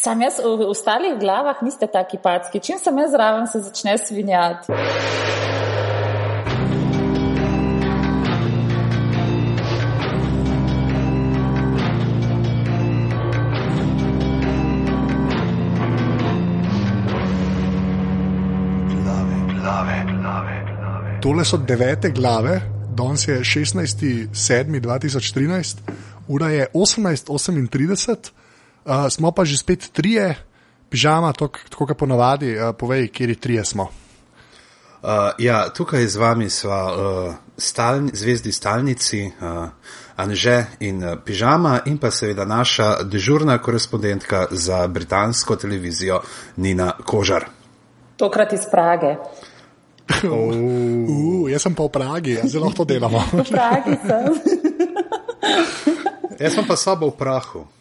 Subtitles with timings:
[0.00, 2.60] Sam jaz v ostalih glavah niste taki packi.
[2.60, 4.72] Čim sem jaz zraven, se začne svinjati.
[21.20, 22.60] Tole so devete glave,
[22.96, 25.76] danes je 16.7.2013,
[26.28, 28.39] ura je 18.38,
[28.90, 30.34] uh, smo pa že spet trije,
[30.90, 33.88] pižama, tako kot ponavadi, uh, povej, kje trije smo.
[35.00, 39.68] Uh, ja, tukaj z vami smo uh, stalni, zvezdi stalnici, uh,
[40.16, 46.20] Anže in uh, pižama, in pa seveda naša dežurna korespondentka za britansko televizijo
[46.56, 47.48] Nina Kožar.
[48.16, 49.16] Tokrat iz Prage.
[50.24, 50.28] Uh,
[51.44, 53.24] uh, jaz sem pa v Pragi, zelo to delamo.
[53.32, 54.24] V Pragi sem.
[56.44, 57.79] jaz sem pa sabo v prahu.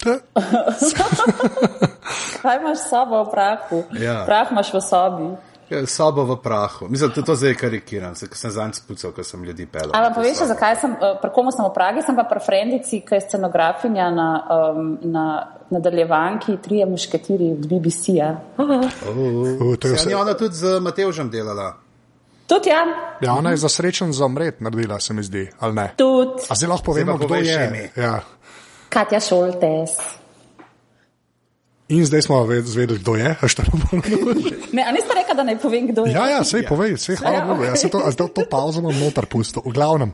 [2.42, 3.84] Kaj imaš sabo v prahu?
[4.00, 4.24] Ja.
[4.26, 5.36] Prah imaš v sobi.
[5.70, 6.88] Ja, sobo v prahu.
[6.88, 9.94] Mislim, da to zdaj karikiram, ker sem zanj spucal, ko sem ljudi pelal.
[9.94, 13.20] Ampak poveš, zakaj sem, pri komu sem v Pragi, sem pa pri Frendici, ki je
[13.28, 15.26] scenografinja na, um, na
[15.70, 18.32] nadaljevanki Trije mušketiri od BBC-ja.
[18.58, 20.16] Uh, uh, to je vse.
[20.16, 21.76] Ona tudi z Matevžem delala.
[22.50, 22.82] Tudi ja.
[23.22, 25.92] Ja, ona je za srečen za umret naredila, se mi zdi, ali ne?
[25.96, 26.42] Tudi.
[26.50, 27.90] A zdaj lahko povemo, kdo je.
[27.96, 28.20] Ja.
[28.90, 29.90] Katja Šoltes.
[31.90, 33.36] In zdaj smo zvedeli, kdo je.
[34.72, 36.12] ne, a niste rekli, da naj povem, kdo je?
[36.14, 37.66] Ja, ja, sej povej, sej hvala Bogu.
[37.66, 39.62] Ja, to, to, to pauzo bom noter pustil.
[39.66, 40.12] V glavnem,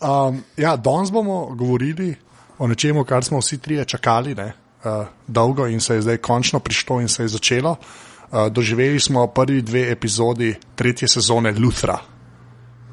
[0.00, 2.14] um, ja, danes bomo govorili
[2.58, 4.52] o nečemu, kar smo vsi trije čakali ne,
[4.84, 7.76] uh, dolgo in se je zdaj končno prišlo in se je začelo.
[7.76, 11.98] Uh, doživeli smo prvi dve epizodi tretje sezone Luthra.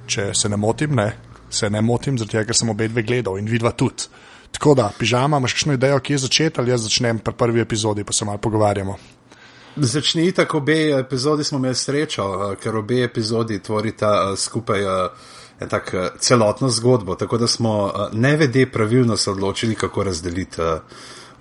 [0.07, 1.11] Če se ne motim, ne,
[1.49, 4.11] se ne motim, zato ker sem obe dve gledal in vidva tudi.
[4.51, 8.13] Tako da, pižama, imaš kakšno idejo, kje začeti, ali jaz začnem pri prvi epizodi, pa
[8.13, 8.97] se malo pogovarjamo.
[9.75, 14.81] Začni tako, obe epizodi smo imeli srečo, ker obe epizodi tvorita skupaj
[15.69, 20.61] tak, celotno zgodbo, tako da smo nevede pravilno se odločili, kako razdeliti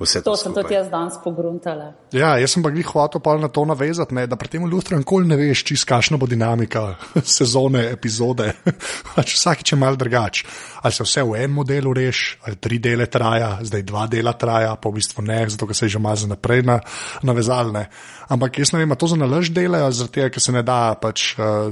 [0.00, 0.30] vse to.
[0.30, 1.92] To sem tudi jaz danes pogruntala.
[2.14, 4.98] Ja, jaz sem pa jih hotel pa na to navezati, ne, da pri tem lustru
[5.00, 6.96] nikoli ne veš, čist kakšna bo dinamika
[7.36, 8.52] sezone, epizode.
[9.14, 10.44] Pač vsakič je mal drugač.
[10.82, 14.76] Ali se vse v enem modelu reš, ali tri dele traja, zdaj dva dela traja,
[14.76, 16.80] pa v bistvu ne, zato se je že malo naprej na,
[17.22, 17.86] navezalne.
[18.28, 21.70] Ampak jaz ne vem, to za nalož delajo, zato ker se ne da, pač uh,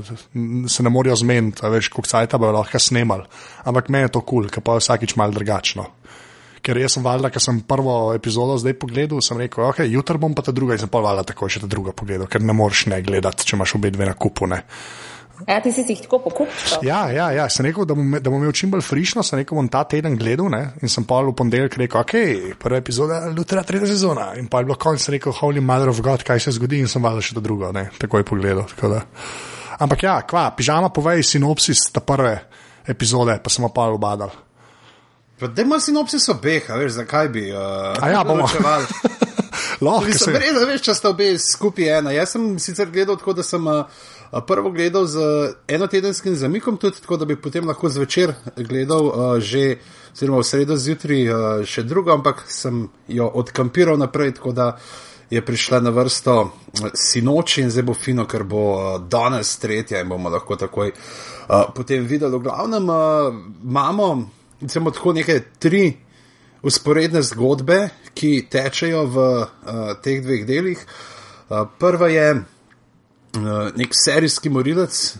[0.70, 3.26] se ne morajo zmeniti, veš, koliko cajta bo lahko snemal.
[3.64, 5.90] Ampak meni je to kul, cool, ker pa je vsakič mal drugačno
[6.64, 10.34] ker jaz sem valjda, ker sem prvo epizodo zdaj pogledal, sem rekel, ok, jutri bom
[10.36, 12.86] pa ta druga in sem pa valjda tako še ta druga pogledal, ker ne moreš
[12.92, 14.48] ne gledati, če imaš obe dve na kupu.
[14.50, 14.64] Ne.
[15.48, 16.54] Ja, ti si jih tako pokupil.
[16.86, 19.58] Ja, ja, ja, sem rekel, da bom, da bom imel čim bolj frišno, sem rekel,
[19.58, 20.62] bom ta teden gledal ne?
[20.80, 22.14] in sem pa v ponedeljek rekel, ok,
[22.62, 24.30] prva epizoda, lutra, tretja sezona.
[24.40, 26.90] In pa je bilo konc, sem rekel, holy mother of God, kaj se zgodi in
[26.90, 27.88] sem valjda še ta druga, ne?
[27.98, 29.00] tako je pogledal.
[29.82, 32.36] Ampak ja, kva, pižama povej sinopsis ta prve
[32.88, 34.30] epizode, pa sem pa obadal.
[35.48, 37.52] Da imaš sinopsis obeh, veš, zakaj bi.
[37.52, 37.58] Uh,
[38.00, 38.86] A ja, bomo čevali.
[39.80, 42.12] Lahko se reče, da veš, če sta obe skupaj ena.
[42.14, 43.84] Jaz sem sicer gledal tako, da sem uh,
[44.46, 45.24] prvo gledal z
[45.68, 49.78] enotedenskim zamikom, tudi tako, da bi potem lahko zvečer gledal uh, že,
[50.14, 54.70] oziroma v sredo zjutraj uh, še drugo, ampak sem jo odkampiral naprej, tako da
[55.30, 56.52] je prišla na vrsto
[56.94, 61.68] sinoči in zdaj bo fino, ker bo uh, danes tretja in bomo lahko takoj uh,
[61.74, 62.38] potem videli.
[62.38, 64.08] V glavnem uh, imamo
[64.60, 65.92] recimo, tako neke tri
[66.62, 69.46] usporedne zgodbe, ki tečejo v uh,
[70.02, 70.80] teh dveh delih.
[71.48, 72.42] Uh, prva je uh,
[73.76, 75.16] nek serijski morilec,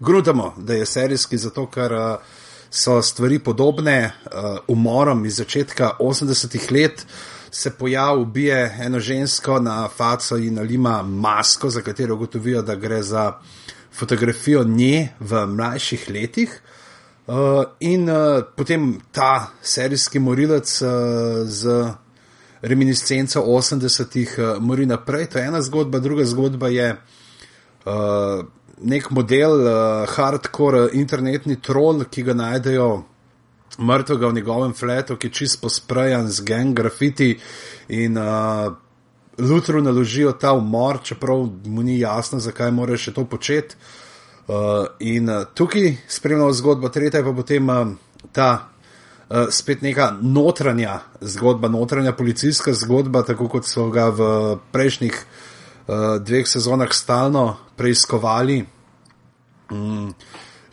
[0.00, 2.32] grudamo, da je serijski, zato ker uh,
[2.70, 7.06] so stvari podobne uh, umorom iz začetka 80-ih let.
[7.52, 13.02] Se pojavi, ubije eno žensko na faco in nalima masko, za katero ugotovijo, da gre
[13.02, 13.32] za
[13.92, 16.62] fotografijo nje v mlajših letih.
[17.26, 20.90] Uh, in uh, potem ta serijski morilec uh,
[21.46, 21.94] z
[22.62, 25.28] reminiscenco 80-ih uh, mori naprej.
[25.30, 26.88] To je ena zgodba, druga zgodba je
[27.84, 28.42] uh,
[28.82, 32.90] nek model, uh, hardcore internetni troll, ki ga najdejo
[33.78, 37.36] mrtvega v njegovem fletu, ki je čist posprejan z gang grafiti
[37.88, 38.72] in uh,
[39.38, 43.78] Lutru naložijo ta umor, čeprav mu ni jasno, zakaj mora še to početi.
[44.48, 47.88] Uh, in uh, tukaj spremljamo zgodbo, tretja je pa potem uh,
[48.32, 48.48] ta
[49.28, 55.94] uh, spet neka notranja zgodba, notranja policijska zgodba, tako kot so ga v prejšnjih uh,
[56.18, 58.64] dveh sezonah stalno preiskovali.
[59.70, 60.10] Um,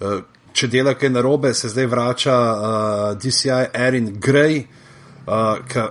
[0.02, 0.20] uh,
[0.54, 4.79] če dela kaj narobe, se zdaj vrača uh, DCI Erin Gray, Uh,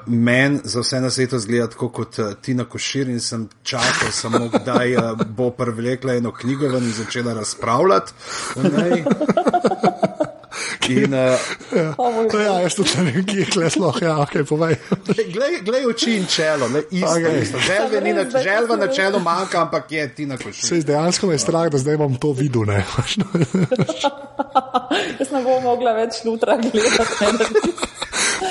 [0.07, 4.49] Meni za vse na svetu zgleda tako kot uh, Tina Košir in sem čakal samo,
[4.49, 8.13] kdaj uh, bo privlekla eno knjigo in začela razpravljati
[8.57, 9.05] o njej.
[10.89, 11.21] In, uh,
[11.77, 11.95] ja.
[11.99, 14.77] Oh, ja, jaz tudi ne vem, kje je kleslo, ja, ok, povej.
[15.65, 17.43] Glej oči in čelo, ne, isto, okay.
[17.43, 17.59] isto.
[17.59, 20.67] Želve, ni, želva na čelu manjka, ampak je ti na koši.
[20.67, 22.81] Se dejansko me je strah, da zdaj bom to videl, ne.
[25.19, 27.98] jaz ne bom mogla več jutra gledati.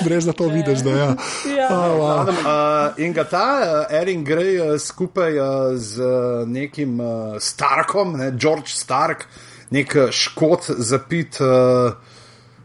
[0.05, 1.15] Brez da to vidiš, da ja.
[1.57, 1.67] ja.
[1.71, 2.29] Oh, wow.
[2.29, 8.17] uh, in ga ta uh, Erin Grey uh, skupaj uh, z uh, nekim uh, Starkom,
[8.17, 9.25] ne, George Stark,
[9.69, 11.41] nek škot zapit.
[11.41, 11.93] Uh,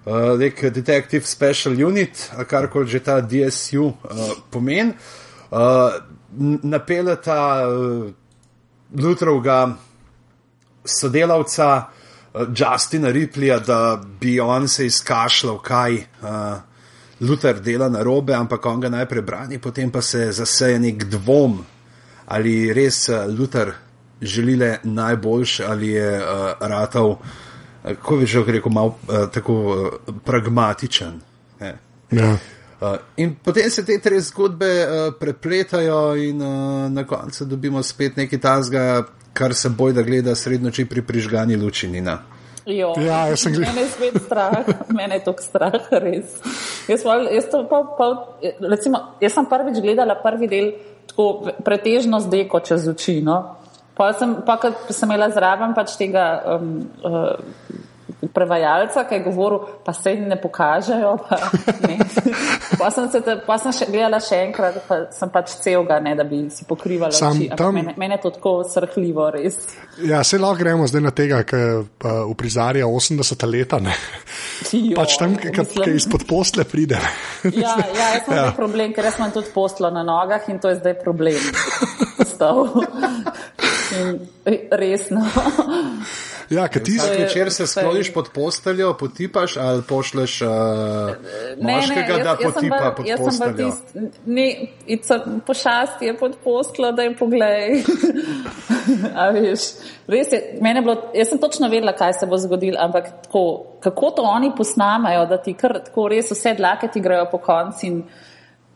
[0.05, 3.95] uh, nek Detective Special Unit, kar koli že ta DSU uh,
[4.51, 4.95] pomeni.
[5.51, 5.93] Uh,
[6.63, 8.09] Napeljata uh,
[8.97, 9.77] Lutrovga
[10.85, 11.69] sodelavca
[12.35, 16.72] uh, Justina Ripleya, da bi on se izkašljal, kaj uh,
[17.23, 21.61] Luther dela na robe, ampak on ga najprej brani, potem pa se zaseje nek dvom,
[22.27, 23.73] ali res uh, Luther
[24.23, 27.17] želi le najboljše, ali je uh, ratov
[27.83, 31.21] kako bi že rekel, malo uh, tako uh, pragmatičen.
[32.11, 32.37] Ja.
[32.81, 38.17] Uh, in potem se te tri zgodbe uh, prepletajo, in uh, na koncu dobimo spet
[38.17, 42.19] nekaj tazga, kar se boj, da gleda srednoči pri prižgani lučinina.
[42.67, 43.75] Jo, ja, jaz sem gledal.
[43.75, 46.37] Mene je spet strah, mene je to strah, res.
[46.87, 48.09] Jaz, jaz, pa, pa,
[48.71, 50.71] recimo, jaz sem prvič gledala prvi del
[51.11, 53.19] tako pretežno zdaj, kot čez oči.
[53.25, 53.41] No?
[53.99, 54.59] Pa sem, pa,
[54.91, 57.35] sem imela zraven pač tega um, uh,
[58.29, 61.17] prevajalca, ki je govoril, pa se jim ne pokažejo.
[61.29, 61.39] Pa,
[61.89, 61.99] ne.
[62.81, 66.15] pa sem, se te, pa sem še, gledala še enkrat, pa sem pač celega, ne,
[66.19, 67.49] da bi si pokrivala oči.
[67.59, 67.75] Tam...
[67.75, 69.59] Mene, mene je to tako srhljivo, res.
[70.07, 71.63] Ja, se lahko gremo zdaj na tega, ki
[72.03, 73.83] v prizarja 80 leta.
[74.73, 77.01] Jo, pač tam, ki izpod posle pride.
[77.51, 78.51] ja, ja, jaz sem ja.
[78.57, 81.43] problem, ker jaz imam tudi poslo na nogah in to je zdaj problem.
[84.71, 85.21] Resno.
[86.53, 90.49] Ja, ti si večer se skloniš pod posteljo, potipaš ali pošleš uh,
[91.61, 93.73] moškega, da potipa pod posteljo.
[95.47, 97.83] Pošasti je pod posteljo, da jim poglej.
[100.07, 104.11] Res je, mene bilo, jaz sem točno vedela, kaj se bo zgodilo, ampak tako, kako
[104.11, 107.93] to oni posnamajo, da ti kar tako res vse dlake ti grejo po konci.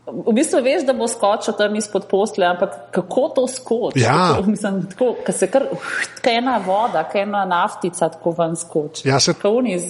[0.07, 3.99] V bistvu veš, da bo skočil tam izpod posle, ampak kako to skoči?
[3.99, 4.37] Ja.
[4.47, 5.65] Mislim, tako, ka se kar,
[6.21, 9.07] kaj ena voda, kaj ena naftica tako ven skoči.
[9.07, 9.33] Ja, se...
[9.33, 9.83] Kot oni iz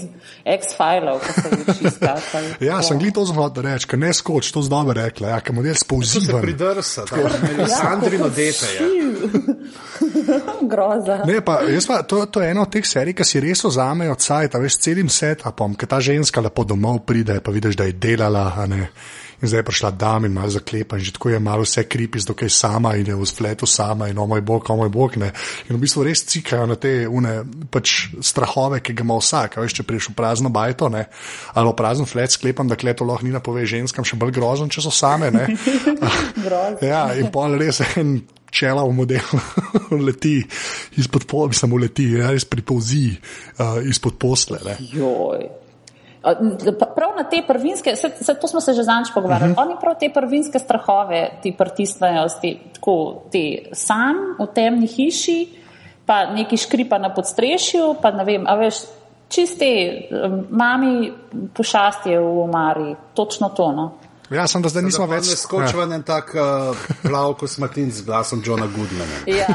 [0.45, 2.65] X-Filov, ko se uči skakati.
[2.69, 5.55] ja, sem gledal to zelo, da reč, ker ne skoči, to zdaj rekla, ja, ker
[5.55, 6.25] model spouzi.
[6.25, 8.73] Se pridrsa, tako da je Sandrino dete.
[10.71, 11.21] Groza.
[11.29, 14.57] Ne, pa, pa, to, to je ena od teh serij, ki si res ozamejo cajt,
[14.65, 18.49] veš, celim setupom, ker ta ženska lepo domov pride, pa vidiš, da je delala
[19.41, 22.19] in zdaj je prišla dam in malo zaklepa in že tako je malo vse kripi,
[22.19, 25.17] zdaj je sama in je v spletu sama in o moj bog, o moj bog.
[25.17, 25.31] Ne.
[25.69, 29.59] In v bistvu res cikajo na te une, pač strahove, ki ga ima vsak.
[29.61, 31.05] Veš, če priješ v prazno bajto ne,
[31.53, 34.81] ali v prazen flet, sklepam, da kleto lahko ni napove ženskam še bolj grozen, če
[34.81, 35.29] so same.
[36.91, 38.19] ja, in pol res en.
[38.47, 39.39] Čela v modelu
[40.07, 40.39] leti
[40.95, 44.79] izpod samo leti, ja, res pripolzi uh, izpod posle.
[44.79, 45.66] Joj.
[46.95, 49.59] Prav na te prvinske, se, se, to smo se že zanč pogovarjali, uh mhm.
[49.59, 49.71] -huh.
[49.71, 52.27] oni prav te prvinske strahove ti pritisnejo,
[52.73, 55.47] tako ti sam v temni hiši,
[56.05, 58.75] pa neki škripa na podstrešju, pa ne vem, a veš,
[59.29, 59.67] čiste,
[60.49, 61.11] mami
[61.53, 63.71] pošasti je v omari, točno to.
[63.71, 63.91] No?
[64.29, 65.29] Ja, sem da zdaj nismo več.
[65.31, 65.87] Ne skočil ja.
[65.95, 69.21] en tak uh, plav kosmatin z glasom Johna Goodmana.
[69.31, 69.47] Ja,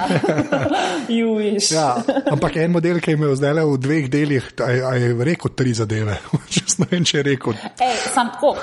[1.21, 1.71] juviš.
[1.75, 1.89] ja,
[2.33, 6.17] ampak en model, ki je imel zdaj le v dveh delih, je rekel tri zadeve.
[6.81, 7.59] ne vem, če je rekel.
[7.85, 8.55] Ej, sam tako,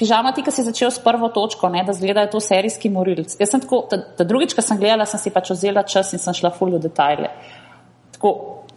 [0.00, 3.36] pižama ti, ki si začel s prvo točko, ne, da zgleda to serijski morilc.
[3.40, 6.22] Jaz sem tako, ta, ta drugič, ko sem gledala, sem si pač vzela čas in
[6.22, 7.28] sem šla full v detajle.
[8.16, 8.32] Tako,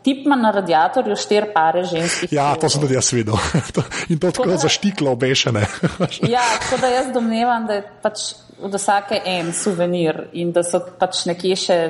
[0.07, 2.31] tip ima na radiatorju štiri pare ženskih.
[2.31, 3.35] Ja, to sem tudi jaz videl.
[4.11, 5.65] In to tako za štiklo obešene.
[6.35, 8.19] ja, tako da jaz domnevam, da je pač
[8.63, 11.89] od vsake en suvenir in da so pač nekje še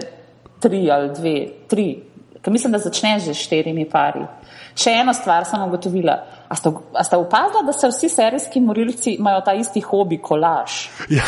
[0.60, 1.36] tri ali dve,
[1.70, 1.88] tri.
[2.42, 4.26] Ker mislim, da začneš že s štirimi pari.
[4.78, 6.18] Še eno stvar sem ugotovila.
[6.50, 10.88] A sta, a sta upazila, da se vsi serijski morilci imajo ta isti hobi, kolaž?
[11.14, 11.26] Ja.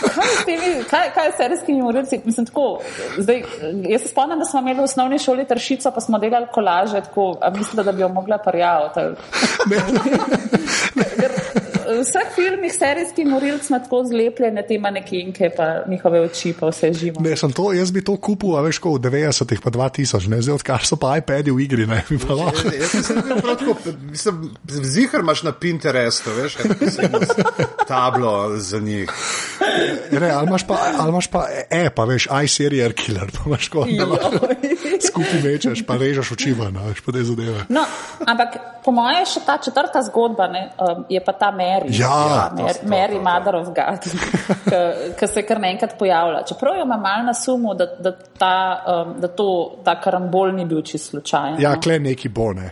[0.46, 2.20] temi, kaj, kaj je s serijskimi morilci?
[2.24, 2.80] Mislim, tako,
[3.18, 3.42] zdaj,
[3.88, 7.36] jaz se spomnim, da smo imeli v osnovni šoli tršico, pa smo delali kolaže, tako,
[7.40, 9.00] a mislila, da bi jo mogla parjavati.
[11.86, 16.92] V vseh filmih serijski morilc ima tako zlepljene te manekenke, pa njihove oči, pa vse
[16.92, 17.20] živo.
[17.20, 20.40] Ne, sem to, jaz bi to kupil, a veš, kot v 90-ih, pa 2000, ne,
[20.42, 22.74] zdaj odkar so pa iPadi v igri, ne, bi pa lahko.
[22.74, 23.76] Jaz sem bil prav tako,
[24.10, 27.10] mislim, zihar imaš na Pinterestu, veš, kaj je
[27.90, 29.12] tablo za njih.
[30.20, 33.88] Ne, ali imaš pa, ali imaš pa e, pa veš, iSerial killer, pa imaš kot
[35.06, 37.64] skupaj večeš, pa režeš oči ven, veš, pa te zadeve.
[37.68, 37.82] No,
[38.26, 41.90] ampak po mojem je še ta četrta zgodba, ne, um, je pa ta Mary.
[41.98, 44.08] Ja, Mary, to- to- Mary to- Mother of God,
[45.18, 46.42] ki se kar naenkrat pojavlja.
[46.48, 48.54] Čeprav jo imam malo na sumu, da, da, ta,
[48.86, 49.48] um, da to,
[49.84, 51.60] ta karambol ni bil čist slučajen.
[51.60, 51.80] Ja, no.
[51.80, 52.70] kle neki bo, ne.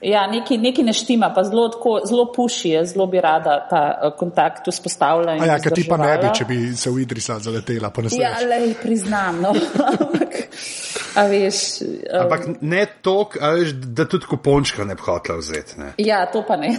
[0.00, 3.82] Ja, neki, neki ne štima, pa zelo, tako, zelo puši je, zelo bi rada ta
[3.96, 5.34] uh, kontakt vzpostavila.
[5.34, 8.04] in A ja, ker ti pa ne bi, če bi se v Idrisa zaletela, pa
[8.04, 8.48] ne Ja, smeš.
[8.50, 9.40] le priznam.
[9.40, 9.54] No.
[9.56, 10.36] Ampak,
[11.16, 15.80] a veš, um, Ampak ne tok, a veš, da tudi kupončka ne bi hotela vzeti.
[15.80, 15.92] Ne.
[15.98, 16.76] ja, to pa ne.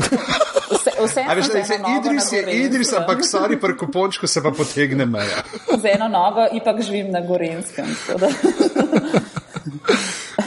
[0.67, 4.51] Vse, vse A veš, da se Idris je Idris, ampak sorry, pri kupončku se pa
[4.51, 5.41] potegne meja.
[5.73, 7.87] Z eno nogo ipak živim na Gorenskem.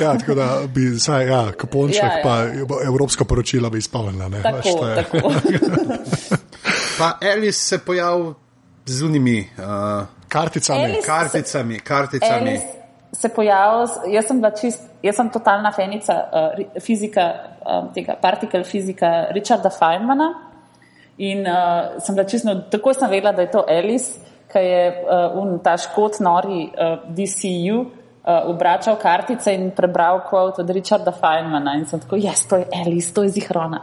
[0.00, 2.22] Ja, tako da bi, saj, ja, kuponček, Ja, ja.
[2.22, 2.44] pa
[2.86, 4.42] evropska poročila bi izpolnila, ne.
[4.42, 5.32] Tako, veš, tako.
[6.98, 8.34] Pa Alice se pojavi
[8.86, 10.84] z unimi uh, Karticami.
[10.84, 12.50] Alice- karticami, karticami.
[12.50, 12.80] Alice
[13.12, 17.24] se pojavil, jaz sem bila čist, jaz sem totalna fenica uh, fizika,
[17.66, 20.28] um, tega partikel fizika Richarda Feynmana
[21.18, 25.36] in uh, sem bila čisto, takoj sem vedela, da je to Alice, ki je uh,
[25.42, 27.84] un ta škot nori uh, DCU.
[28.20, 32.66] Uh, obračal kartice in prebral kvot od Richarda Feynmana, in sem tako, jaz, to je
[32.76, 33.78] Alice, to je zihrona.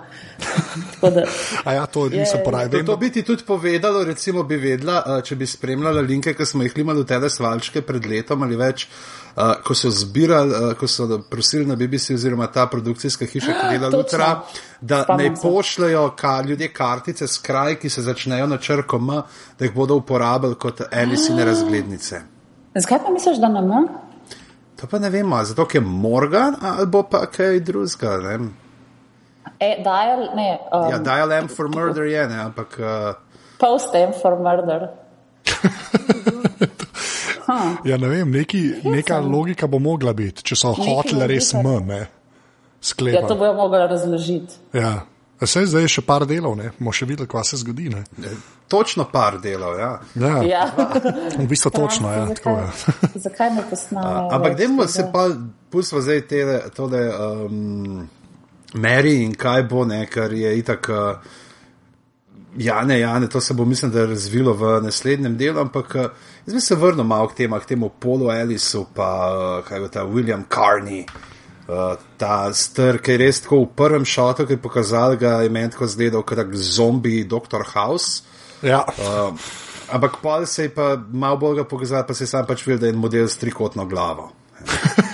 [0.93, 1.23] Tako da,
[1.63, 2.85] A ja, to Je- nisem porajen.
[2.85, 6.63] To, bi ti tudi povedalo, recimo bi vedela, uh, če bi spremljala linke, ki smo
[6.63, 10.85] jih imeli v tede svalčke pred letom ali več, uh, ko so zbirali, uh, ko
[10.87, 13.89] so prosili na BBC oziroma ta produkcijska hiša, ki dela.
[13.97, 14.43] Lutra,
[14.81, 15.47] da Spomnim naj se.
[15.49, 19.15] pošljajo ka, ljudje kartice s kraj, ki se začnejo na črko M,
[19.57, 22.21] da jih bodo uporabljali kot Alicine razglednice.
[22.85, 23.87] zakaj pa misliš, da nam je?
[24.77, 28.37] To pa ne vemo, zato ker je Morgan ali bo pa kaj drugega.
[29.59, 32.77] E, dial, ne, um, Ja, Dial M for Murder je, ne, ampak.
[32.79, 33.15] Uh,
[33.57, 34.87] Post M for murder.
[37.83, 41.53] Ja, ne vem, neki, neka logika bo mogla biti, če so hoteli res.
[41.55, 42.01] M, ne.
[43.07, 44.59] Ja, to bojo mogli razložiti.
[44.75, 45.05] Ja.
[45.41, 46.71] Vse zdaj je še par delov, ne.
[46.79, 48.03] Bomo še videli, kaj se zgodi, ne.
[48.67, 49.91] točno par delov, ja.
[50.15, 50.63] Ja, Ja.
[51.37, 52.67] v bistvu točno, ja, tako je.
[53.21, 54.29] zakaj, ne posnamemo?
[54.31, 55.27] Ampak dajmo se pa
[55.69, 56.41] pustimo zdaj te,
[56.75, 58.07] tole um,
[58.73, 60.89] meri in kaj bo, ne, kar je itak.
[60.89, 61.43] Uh,
[62.57, 66.05] Ja, ne, ja, ne, to se bo, mislim, da razvilo v naslednjem delu, ampak uh,
[66.47, 69.89] jaz bi se vrnil malo k temu, k temu Polu Ellisu, pa uh, kaj je
[69.93, 71.36] ta William Carney, uh,
[72.17, 75.71] ta str, ki je res tako v prvem šotu, ki je pokazal, ga je meni
[75.73, 77.65] tako zgledal kot tak zombi Dr.
[77.73, 78.23] House.
[78.63, 78.85] Ja.
[78.87, 79.35] Uh,
[79.91, 82.87] ampak pa se je pa malo bolj pokazal, pa se je sam pač videl, da
[82.87, 84.31] je en model s trikotno glavo.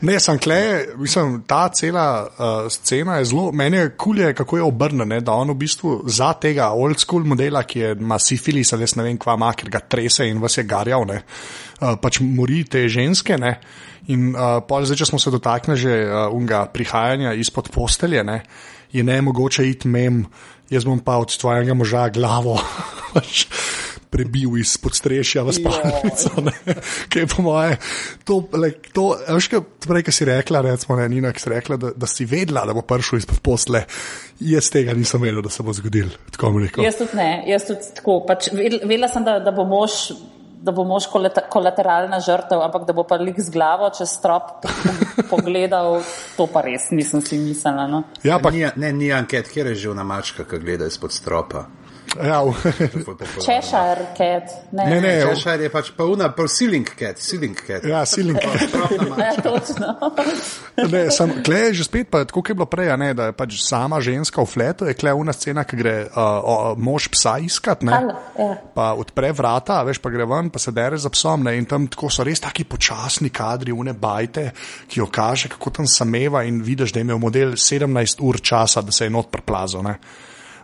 [0.00, 0.58] Ne, sem kle,
[1.00, 5.50] mislim, ta cela uh, scena je zelo, meni je kulje, kako je obrnjena, da on
[5.50, 9.18] v bistvu za tega old school modela, ki je, ima sifilis ali jaz ne vem
[9.18, 13.38] kva ima, ker ga trese in vas je garjal, ne, uh, pač mori te ženske,
[13.38, 13.58] ne.
[14.12, 18.42] In uh, pol zdaj, če smo se dotaknili že uh, unga prihajanja izpod postelje, ne,
[18.92, 20.22] je ne mogoče iti mem,
[20.72, 22.56] jaz bom pa od tvojega moža glavo
[23.14, 23.46] pač
[24.08, 26.30] prebil iz podstrešja v spalnico,
[27.12, 27.76] ki je po moje,
[28.24, 31.92] to, like, to, kaj, prej, ki si rekla, recimo, ne, Nina, ki si rekla, da,
[31.92, 33.84] da si vedela, da bo prišel izpod posle,
[34.40, 36.08] jaz tega nisem vedel, da se bo zgodil.
[36.80, 38.22] Jaz tudi ne, jaz tudi tako.
[38.28, 40.08] Pač, ved- vedela sem, da, da bo mož.
[40.58, 41.06] Da bo mož
[41.50, 46.00] kolateralna žrtev, ampak da bo pa lik z glavo čez strop po- pogledal,
[46.36, 47.86] to pa res nisem si mislila.
[47.86, 48.02] No.
[48.26, 51.66] Ja, pa, Ni, ne, ni anket, kjer je že na mačka, ki gleda izpod stropa.
[52.16, 52.56] Ja, v-
[53.38, 54.46] Češar, cat.
[54.72, 55.12] Ne, Ne, ne.
[55.26, 57.84] Češar je pač pa una, pa ceiling cat, ceiling cat.
[57.84, 58.38] ja, siling.
[59.18, 59.94] Ja, točno.
[60.88, 63.28] Ne, sem, kle je že spet, pa, tako kot je bilo prej, a ne, da
[63.28, 67.08] je pač sama ženska v fletu, je kle una scena, ki gre uh, o, mož
[67.10, 68.52] psa iskat, ne, Halo, ja.
[68.74, 71.66] pa odpre vrata, a veš, pa gre ven, pa se dere za psom, ne, in
[71.66, 74.52] tam tako so res taki počasni kadri, une bajte,
[74.86, 78.82] ki jo kaže, kako tam sameva in vidiš, da je imel model 17 ur časa,
[78.82, 79.82] da se je not preplazil.
[79.82, 79.98] ne.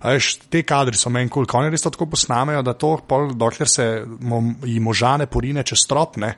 [0.04, 1.64] Veš, te kadri so meni kul, cool.
[1.64, 6.34] oni res tako posnamejo, da to, pol, dokler se jim možane porine čez stropne,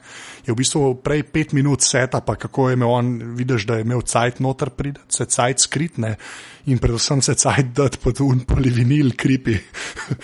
[0.46, 3.86] je v bistvu prej pet minut seta, pa kako je imel on, vidiš, da je
[3.86, 6.14] imel cajt noter prid, se cajt skritne
[6.70, 9.58] in predvsem se cajt dati pod un polivinil kripi.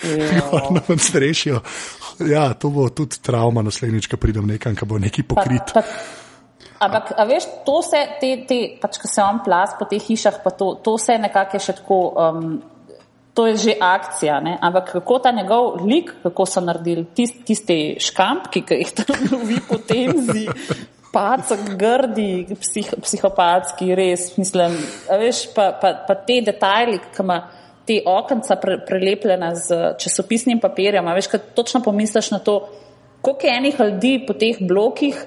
[0.07, 0.47] Ja.
[0.75, 1.61] na koncu rešijo.
[2.23, 5.73] Ja, to bo tudi travma naslednjič, ko pridem nekam, ko bo neki pokrit.
[5.73, 6.21] Pa, pa.
[6.83, 10.41] Ampak, a veš, to se, te, te, pač, ko se on plas po teh hišah,
[10.43, 12.49] pa to, to se nekako še tako um,
[13.33, 14.57] to je že akcija, ne?
[14.61, 19.57] ampak kako ta njegov lik, kako so naredili tist, tiste škampki, ki jih tam lovi
[19.69, 20.45] po temzi,
[21.13, 24.77] pacak, grdi, psih, psihopatski, res, mislim,
[25.09, 27.39] veš, pa, pa, pa te detajli, ki ima
[27.87, 32.61] te okenca pre, prelepljena z časopisnim papirjem, veš, kad točno pomisliš na to,
[33.21, 35.25] koliko je enih ljudi po teh blokih,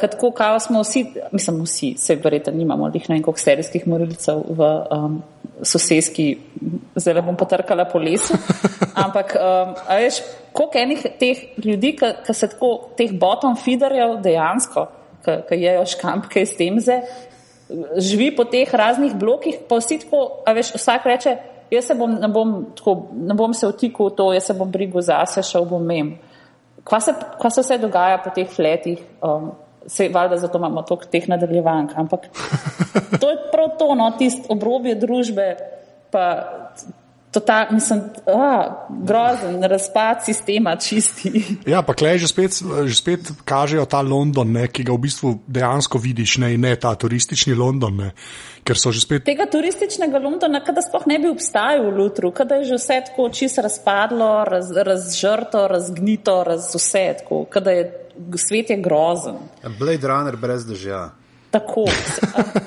[0.00, 4.44] Tako kao smo vsi, mislim, vsi, se verjetno nimamo, jih ne vem, koliko serijskih morilcev
[4.48, 5.22] v um,
[5.62, 6.26] sosedski,
[6.96, 8.36] zdaj bom potrkala po lesu.
[9.04, 10.20] Ampak, um, a veš,
[10.52, 14.86] koliko enih teh ljudi, ki se tako, teh bottom feederjev dejansko,
[15.24, 17.00] ki jejo škampke iz temze,
[17.98, 21.36] živi po teh raznih blokih, pa vsi tako, a veš, vsak reče,
[21.72, 24.70] jaz se bom, ne bom, tako, ne bom se vtikal v to, jaz se bom
[24.70, 26.14] brigal zase, šel bom mem
[26.86, 29.50] kaj se, kaj se vse dogaja po teh letih, um,
[29.86, 32.20] se valjda zato imamo toliko teh nadaljevank, ampak
[33.20, 35.56] to je prav to, no, tist obrobje družbe,
[36.10, 36.26] pa
[37.40, 41.44] ta, mislim, a, grozen razpad sistema čisti.
[41.72, 42.50] Ja, pa klej že spet,
[42.86, 46.94] že spet kažejo ta London, ne, ki ga v bistvu dejansko vidiš, ne, ne ta
[46.94, 47.96] turistični London.
[47.96, 48.10] Ne.
[48.66, 49.22] Spet...
[49.24, 53.28] Tega turističnega Londona, kada sploh ne bi obstajal v Lutru, kada je že vse tako
[53.30, 57.84] čisto razpadlo, raz, razžrto, razgnito, raz vse tako, kada je
[58.36, 59.36] svet je grozen.
[59.78, 61.10] Blade Runner brez dežja.
[61.50, 61.84] Tako.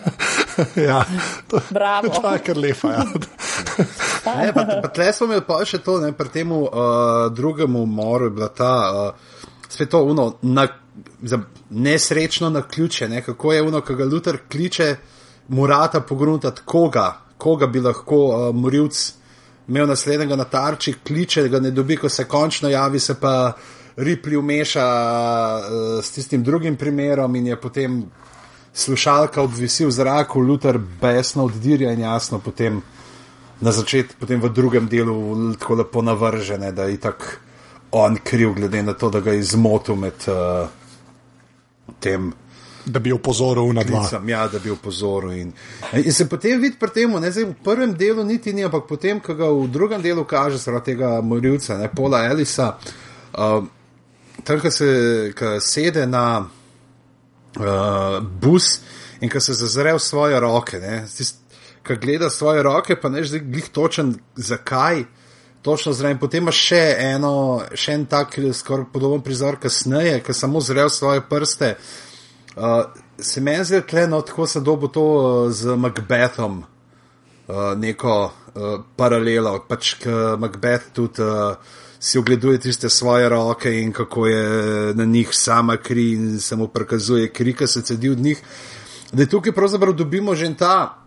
[0.88, 1.06] ja,
[1.48, 2.10] to, Bravo.
[2.10, 2.92] To je kar lepa.
[2.92, 3.04] Ja.
[4.38, 6.70] ne, pa, pa tle smo imeli pa še to, ne, pri tem uh,
[7.36, 9.38] drugem umoru je bila ta uh,
[9.70, 10.68] svetovno na,
[11.70, 14.96] nesrečno na ključe, ne, kako je ono, ko ga Luther kliče,
[15.48, 19.00] morata pogruntati koga, koga bi lahko uh, morilc
[19.70, 23.54] imel naslednjega na tarči, kliče, ga ne dobi, ko se končno javi, se pa
[24.00, 24.86] Ripli umeša
[25.60, 28.04] uh, s tistim drugim primerom in je potem
[28.74, 32.82] slušalka obvisi v zraku, Luther besno oddirja in jasno potem
[33.60, 37.26] na začetku, potem v drugem delu tako lepo navržene, da je tako
[37.92, 40.68] on kriv, glede na to, da ga je izmotil med uh,
[42.00, 42.32] tem.
[42.86, 44.06] Da bi opozoril na dva.
[44.28, 45.32] Ja, da bi opozoril.
[45.32, 45.52] In,
[45.94, 49.20] in se potem vidi pri tem, ne zdaj v prvem delu niti ni, ampak potem,
[49.20, 52.78] ko ga v drugem delu kaže, zaradi tega morilca, ne Pola Elisa,
[53.34, 53.66] uh,
[54.50, 58.80] tam, ko se ko sede na uh, bus
[59.22, 60.80] in ko se zazre v svoje roke,
[61.86, 65.04] ki gleda svoje roke, pa ne že glih točen, zakaj.
[65.62, 70.62] Točno zraven, potem imaš še, eno, še en tak, skoraj podoben prizor, kasneje, ki samo
[70.64, 71.74] zrejo svoje prste.
[72.56, 72.88] Uh,
[73.20, 78.80] se meni zdi, da no, tako se dobo to uh, z Macbethom, uh, neko uh,
[78.96, 81.22] paralelo, pač k Macbeth tudi.
[81.22, 86.56] Uh, si ogleduje tiste svoje roke in kako je na njih sama kri in se
[86.56, 88.42] mu prikazuje kri, ki se cedi od njih.
[89.12, 91.00] Da je tukaj pravzaprav dobimo že ta,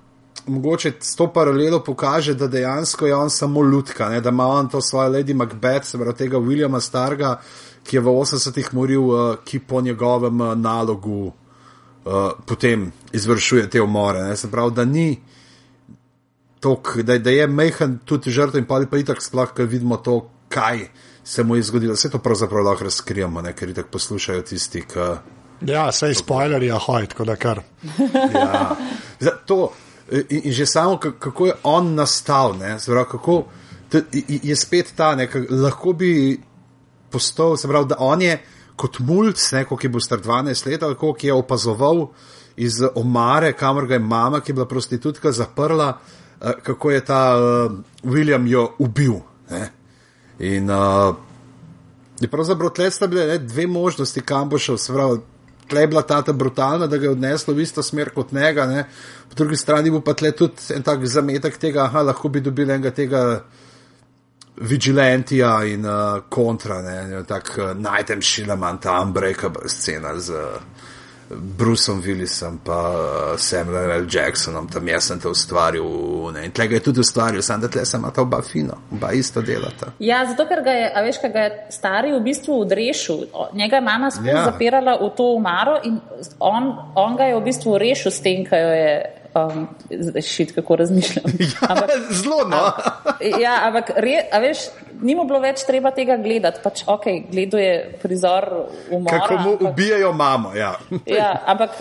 [0.46, 4.20] mogoče s to paralelo pokaže, da dejansko je on samo lutka, ne?
[4.20, 7.40] da ima on to svoje Lady Macbeth, se pravi tega Williama Starga,
[7.85, 13.83] ki je v 80-ih moril, uh, ki po njegovem uh, nalogu uh, potem izvršuje te
[13.83, 14.22] umore.
[14.22, 14.37] Ne?
[14.37, 15.20] Se pravi, da ni.
[16.61, 19.96] Tok, da, da je mehen tudi žrtev in pa ali pa itak sploh, ker vidimo
[19.96, 20.87] to, kaj
[21.25, 21.95] se mu je zgodilo.
[21.97, 23.55] Vse to pravzaprav lahko razkrijemo, ne?
[23.57, 25.09] ker tako poslušajo tisti, ki.
[25.67, 27.62] Ja, se je spoiler, ja, hoj, tako da kar.
[28.35, 28.77] ja.
[29.47, 29.73] To,
[30.11, 33.45] in, in že samo, kako je on nastal, Zbrav, kako,
[33.91, 36.41] t, je spet ta, ne, lahko bi
[37.11, 38.41] postal, se pravi, da on je
[38.77, 39.35] kot mulj,
[39.81, 42.07] ki bo star 12 let, ali kako je opazoval
[42.57, 45.99] iz omare, kamor ga je mama, ki je bila prostitutka, zaprla,
[46.41, 49.21] eh, kako je ta uh, William jo ubil.
[49.51, 49.71] Ne.
[50.42, 51.14] In uh,
[52.31, 54.78] pravzaprav tle sta bile ne, dve možnosti, kam bo šel.
[55.70, 58.66] Tle je bila ta ta brutalna, da ga je odneslo v isto smer kot njega,
[58.66, 58.85] ne.
[59.28, 62.70] po drugi strani bo pa tle tudi en tak zametek tega, da lahko bi dobil
[62.70, 63.44] enega tega
[64.57, 70.31] vigilantija in uh, kontra, ne, tak uh, najtem šilaman, ta unbreakable scena z.
[70.31, 70.90] Uh,
[71.37, 74.07] Bruceom Willisom pa uh, Samuel L.
[74.11, 75.87] Jacksonom, tam jaz sem to ustvaril
[76.35, 76.45] ne?
[76.47, 79.92] in tega je tudi ustvaril, samo da tle sem imel oba fino, oba isto delata.
[79.99, 83.81] Ja, zato ker ga je, a veš, kaj ga je stari v bistvu odrešil, njega
[83.81, 84.45] je mama ja.
[84.45, 86.01] zapirala v to umaro in
[86.38, 88.95] on, on ga je v bistvu rešil s tem, kaj jo je
[89.35, 89.68] um,
[90.23, 91.25] šit, kako razmišljam.
[91.71, 92.62] Ampak, Zelo, no.
[93.40, 94.66] ja, ampak re, a veš,
[95.03, 96.61] ni mu bilo več treba tega gledati.
[96.62, 98.49] Pač, ok, gleduje prizor
[98.90, 99.18] umora.
[99.18, 100.75] Kako mu ampak, ubijajo mamo, ja.
[101.07, 101.79] ja, ampak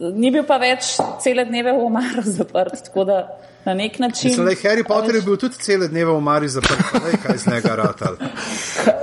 [0.00, 3.18] ni bil pa več cele dneve v umaru zaprt, tako da
[3.64, 4.30] na nek način.
[4.30, 7.38] Mislim, da je Harry Potter je bil tudi cele dneve v umari zaprt, ne, kaj
[7.38, 8.16] z njega ratal.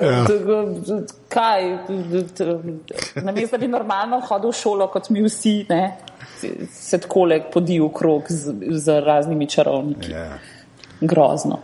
[0.01, 0.25] Ja.
[1.29, 1.77] Kaj,
[3.15, 5.97] namesto da bi normalno hodil v šolo, kot mi vsi, ne,
[6.73, 10.11] se tako le podi v krog z, z raznimi čarovniki.
[10.11, 10.37] Ja.
[11.01, 11.59] Grozno.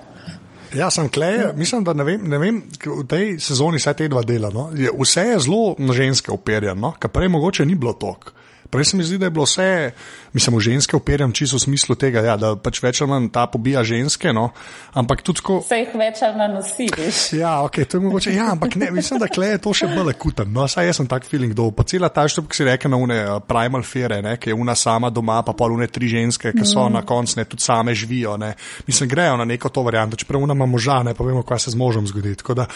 [0.76, 4.24] Ja, sem klej, mislim, da ne vem, ne vem, v tej sezoni vse te dva
[4.28, 4.50] dela.
[4.54, 8.36] No, je, vse je zelo na ženske operjeno, no, kar prej mogoče ni bilo toliko.
[8.70, 9.92] Prej se mi zdi, da je bilo vse,
[10.34, 13.84] mislim, ženske operjam čisto v smislu tega, ja, da pač več ali manj ta pobija
[13.84, 14.50] ženske, no,
[14.98, 15.60] ampak tudi tako.
[15.68, 17.22] Se jih več ali manj nosi, veš.
[17.40, 20.52] Ja, ok, to je mogoče, ja, ampak ne, mislim, da je to še bolj akuten,
[20.54, 23.00] no, saj jaz sem tak feeling, da pa cela ta štub, ki si rekel na
[23.02, 26.54] une uh, primal fere, ne, ki je una sama doma, pa pol une tri ženske,
[26.56, 26.98] ki so mm.
[27.00, 28.54] na koncu, ne, tudi same živijo, ne,
[28.88, 31.76] mislim, grejo na neko to varianto, čeprav una ima moža, ne, pa vemo, kaj se
[31.76, 32.68] z možem zgodi, tako da,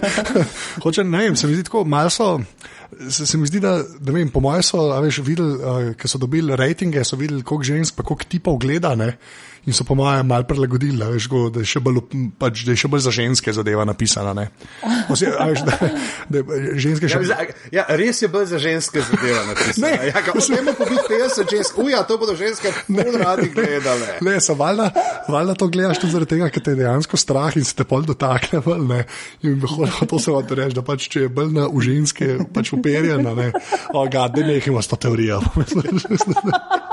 [0.84, 2.32] hoče, ne vem, se mi zdi tako, malo so,
[3.10, 6.10] se, se mi zdi, da, da vem, po mojem so, a veš, videli, uh, ker
[6.10, 9.12] so dobili rejtinge, so videli, koliko žensk, pa koliko tipov gleda, ne?
[9.66, 12.00] In so po mojem malo prilagodili, veš, go, da, je bolj,
[12.40, 14.46] pač, da je še bolj za ženske zadeva napisana, ne?
[15.12, 15.90] Ose, a veš, da,
[16.32, 16.42] da
[16.80, 17.20] ženske še.
[17.28, 17.44] Ja,
[17.74, 19.90] ja, res je bolj za ženske zadeva napisana.
[19.90, 20.08] Ne.
[20.08, 20.22] Ja,
[20.78, 24.16] pobiti 50 žensk, uja, to bodo ženske bolj radi gledale.
[24.24, 24.90] Ne, so valjda,
[25.28, 28.08] valjda to gledaš tudi zaradi tega, ker te je dejansko strah in se te pol
[28.08, 28.62] dotakne.
[28.64, 29.04] Bolj, ne.
[29.44, 29.60] in
[30.08, 33.50] to se vam reči, da pač, če je bolj na v ženske pač uperjena, ne,
[33.92, 35.42] o, ga, da nehimo s to teorijo.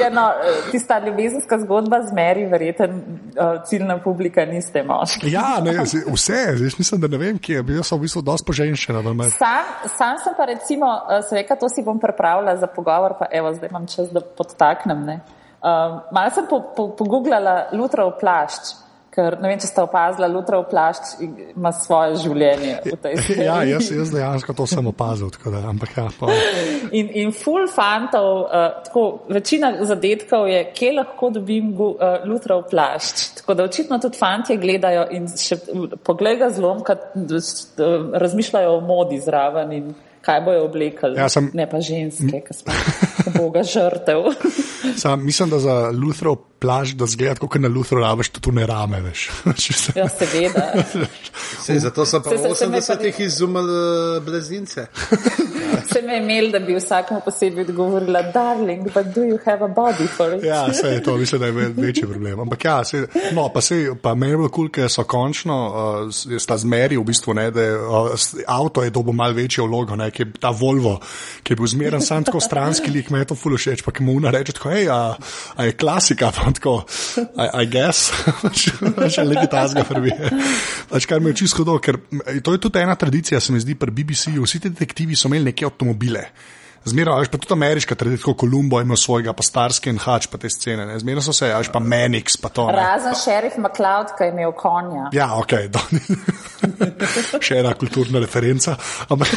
[0.00, 0.30] Ja, no,
[0.70, 5.32] tista ljubezenska zgodba z Meri, verjeten uh, ciljna publika, niste moški.
[5.32, 5.74] Ja, ne,
[6.12, 9.30] vse, jaz mislim, da ne vem, kje je bil, so v bistvu dosti poženjena.
[9.36, 13.28] Sam, sam sem pa recimo, uh, se reka, to si bom pripravila za pogovor, pa
[13.32, 15.04] evo, zdaj imam čas, da podtaknem.
[15.04, 15.20] ne.
[15.60, 18.72] Um, malo sem po, po, pogooglala Lutrov plašč,
[19.10, 21.16] ker ne vem, če ste opazila, Lutrov plašč
[21.56, 23.44] ima svoje življenje v tej seriji.
[23.48, 26.28] Ja, jaz, jaz dejansko to sem opazil, tako da, ampak ja, pa.
[26.94, 32.68] In, in full fantov, uh, tako, večina zadetkov je, kje lahko dobim gu, uh, lutrov
[32.70, 33.26] plašč.
[33.40, 35.58] Tako da očitno tudi fantje gledajo in še
[36.06, 36.96] poglej ga zlomka,
[38.14, 39.90] razmišljajo o modi zraven in
[40.22, 41.18] kaj bojo oblekali.
[41.18, 42.72] Ja, sem- Ne pa ženske, ki smo
[43.32, 44.22] boga žrtev.
[44.96, 49.00] Sam, mislim, da za Lutherov plaž, da zgleda, kot na Lutheru rabiš, tudi ne rame,
[49.00, 49.30] veš.
[49.74, 50.72] Se- ja, seveda.
[51.64, 53.72] Sej, zato so pa v se- se me pa 80-ih izumili
[54.16, 54.86] eh, blazince.
[55.86, 59.68] Se me je imel, da bi vsakmu posebej odgovorila, darling, but do you have a
[59.68, 60.44] body for it?
[60.44, 62.40] Ja, se je to, mislim, da je ve- večji problem.
[62.40, 66.12] Ampak ja, se, no, pa se, pa meni je bilo kul, ker so končno, uh,
[66.38, 68.10] sta zmeri v bistvu, ne, da je, uh,
[68.46, 70.98] avto je dobil malo večjo vlogo, ne, ki je ta Volvo,
[71.42, 74.06] ki je bil zmeren sam tako stranski lik, me je to ful všeč, pa ki
[74.06, 75.00] mu una reče tako, hej, a,
[75.56, 76.76] a je klasika, pa tako,
[77.18, 78.12] I, I guess,
[79.14, 80.30] še nekaj tazga prebije.
[80.90, 82.00] Pač kar mi je čisto hudo, ker
[82.44, 85.52] to je tudi ena tradicija, se mi zdi, pri BBC-ju, vsi ti detektivi so imeli
[85.52, 86.28] neke avtomobile.
[86.84, 90.38] Zmeraj, veš, pa tudi ameriška tradicija, kot Kolumbo ima svojega, pa Starski in Hač, pa
[90.40, 90.86] te scene.
[90.86, 90.98] ne.
[90.98, 92.66] Zmeraj so se, veš, pa Menix, pa to.
[92.70, 92.76] ne.
[92.78, 95.10] Razen šerif McLeod, ki je imel konja.
[95.12, 95.82] Ja, ok, do,
[97.46, 98.78] še ena kulturna referenca.
[99.12, 99.28] Ampak,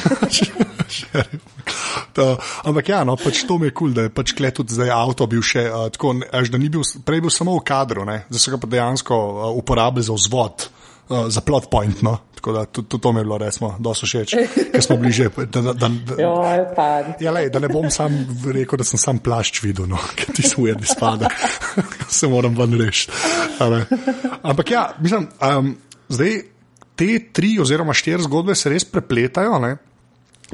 [2.16, 2.30] to,
[2.64, 4.96] ampak ja, no, pač to mi je kul, cool, da je pač kle tudi zdaj
[4.96, 8.22] avto bil še uh, tako, veš, da ni bil, prej bil samo v kadru, ne,
[8.32, 10.70] zdaj so ga pa dejansko uh, uporabili za vzvod.
[11.12, 12.22] Uh, za plot point, no.
[12.44, 14.34] Tako da tudi, tudi to mi je bilo, resmo, dosto všeč,
[14.72, 15.30] ker smo bili že.
[15.48, 16.88] Da, da, da, da, Joj, pa.
[17.24, 20.44] Ja, lej, da ne bom sam rekel, da sem sam plašč videl, no, ker ti
[20.44, 21.32] svuje, da spada,
[22.20, 23.16] se moram ven rešiti.
[24.44, 25.72] Ampak ja, mislim, um,
[26.12, 26.38] zdaj
[27.00, 29.64] te tri oziroma štiri zgodbe se res prepletajo.
[29.64, 29.78] Ne?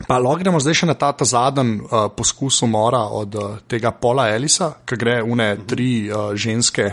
[0.05, 3.97] Pa lahko gremo zdaj še na ta, ta zadnji uh, poskus umora od uh, tega
[3.97, 6.91] Pola Elisa, ki gre une tri uh, ženske,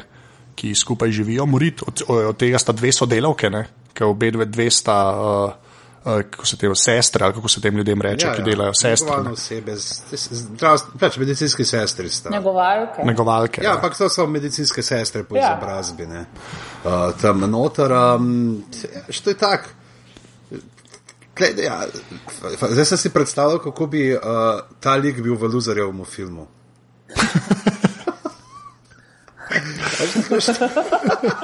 [0.56, 1.85] ki skupaj živijo, moriti.
[1.85, 3.68] Od, od tega sta dve sodelavke, ne?
[3.96, 4.98] Ker obe dve, sta.
[5.12, 5.62] Uh,
[6.06, 9.06] Uh, kako se te sestre, ali kako se tem ljudem reče, ja, ki delajo sestre.
[9.06, 12.30] Negovalne osebe, zdravst- pač medicinske sestre sta.
[12.30, 13.02] Negovalke.
[13.04, 13.64] Negovalke.
[13.64, 15.48] Ja, ampak to so medicinske sestre po Ja.
[15.48, 16.06] izobrazbi.
[16.06, 16.20] ne.
[16.85, 18.62] Uh, tam noter, um,
[19.11, 19.66] što je tak.
[21.59, 21.82] Ja,
[22.70, 24.20] zdaj sem si predstavljal, kako bi uh,
[24.80, 26.46] ta lik bil v Luzarjevem filmu.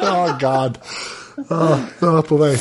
[0.02, 0.78] Oh, God.
[1.50, 2.58] Oh, no, povej.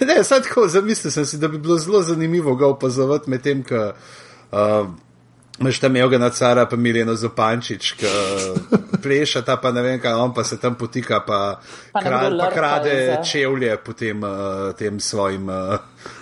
[0.00, 3.62] Ne, sad tako, zamislil sem si, da bi bilo zelo zanimivo ga opazovati med tem,
[3.64, 3.92] ko
[4.52, 4.88] uh,
[5.58, 8.06] Imaš tam Jogana Cara, pa Miljeno Zopančič, ki
[9.02, 11.60] pleša ta, pa ne vem kaj, on pa se tam potika, pa,
[11.92, 15.78] Pa kra, nekdo pa krade za- čevlje potem uh, tem svojim uh,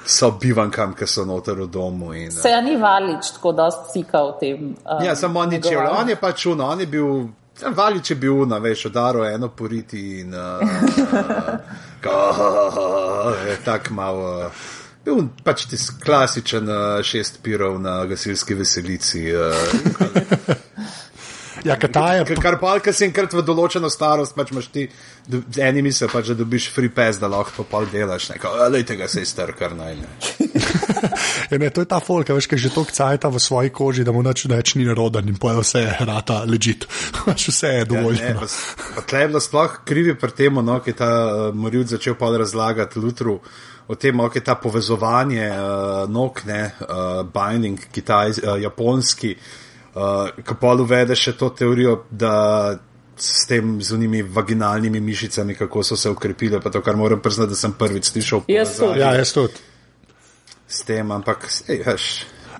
[0.06, 2.12] sobivankam, ki so noter v domu.
[2.14, 4.58] In, uh, Se ja ni valič tako dosti cika v tem.
[4.86, 7.26] Um, Ja, samo on ni čevlje, on je pač uno, on je bil,
[7.74, 10.60] valič je bil uno, veš, odaro eno poriti in uh,
[13.48, 14.46] je tak malo.
[14.46, 14.52] Uh,
[15.04, 19.26] Bil pač tisti klasičen uh, šest pirov na gasilski veselici.
[19.32, 20.54] Uh,
[21.64, 24.82] Ja, kata je, Ker- Kar pa, ker si enkrat v določeno starost, pač imaš ti,
[25.24, 28.82] do- eni mislijo, pač, da dobiš free pass, da lahko to pol delaš, neko, ali
[28.84, 30.08] tega se izter, kar naj ne.
[31.50, 34.04] Ja, ne, to je ta folk, veš, ki je že toliko cajta v svoji koži,
[34.04, 36.86] da mu nič več ni roden in poje vse je rata ležit.
[37.48, 38.18] vse je Ja, dovolj.
[38.20, 41.10] ne, pa, s- pa tle je bilo sploh krivi pri tem, no, ki je ta
[41.26, 43.40] uh, morilc začel pol razlagati Lutru.
[43.84, 45.58] O tem, kako je ta povezovanje uh,
[46.08, 49.34] nog, ne, uh, binding, kitaj, uh, japonski,
[49.92, 52.78] uh, ki pa uvede še to teorijo, da
[53.14, 57.56] s tem zunimi vaginalnimi mišicami, kako so se ukrepile, pa to, kar moram priznati, da
[57.56, 59.60] sem prvič slišal Jaz povezave Ja, jaz tudi.
[60.74, 62.08] S tem, ampak, ej, veš,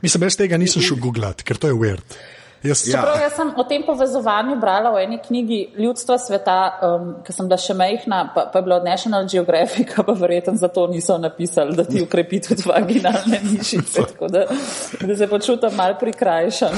[0.05, 2.17] Mislim, jaz tega nisem šel googlat, ker to je weird.
[2.65, 3.03] Jaz, Ja.
[3.03, 7.45] Prav, jaz sem o tem povezovanju brala v eni knjigi Ljudstva sveta, um, ki sem
[7.45, 11.77] bila še mehna, pa, pa je bilo od National Geographic, pa verjetno zato niso napisali,
[11.77, 14.47] da ti ukrepi tudi vaginalne mišice, tako da,
[14.99, 16.73] da se počutim mal prikrajšan.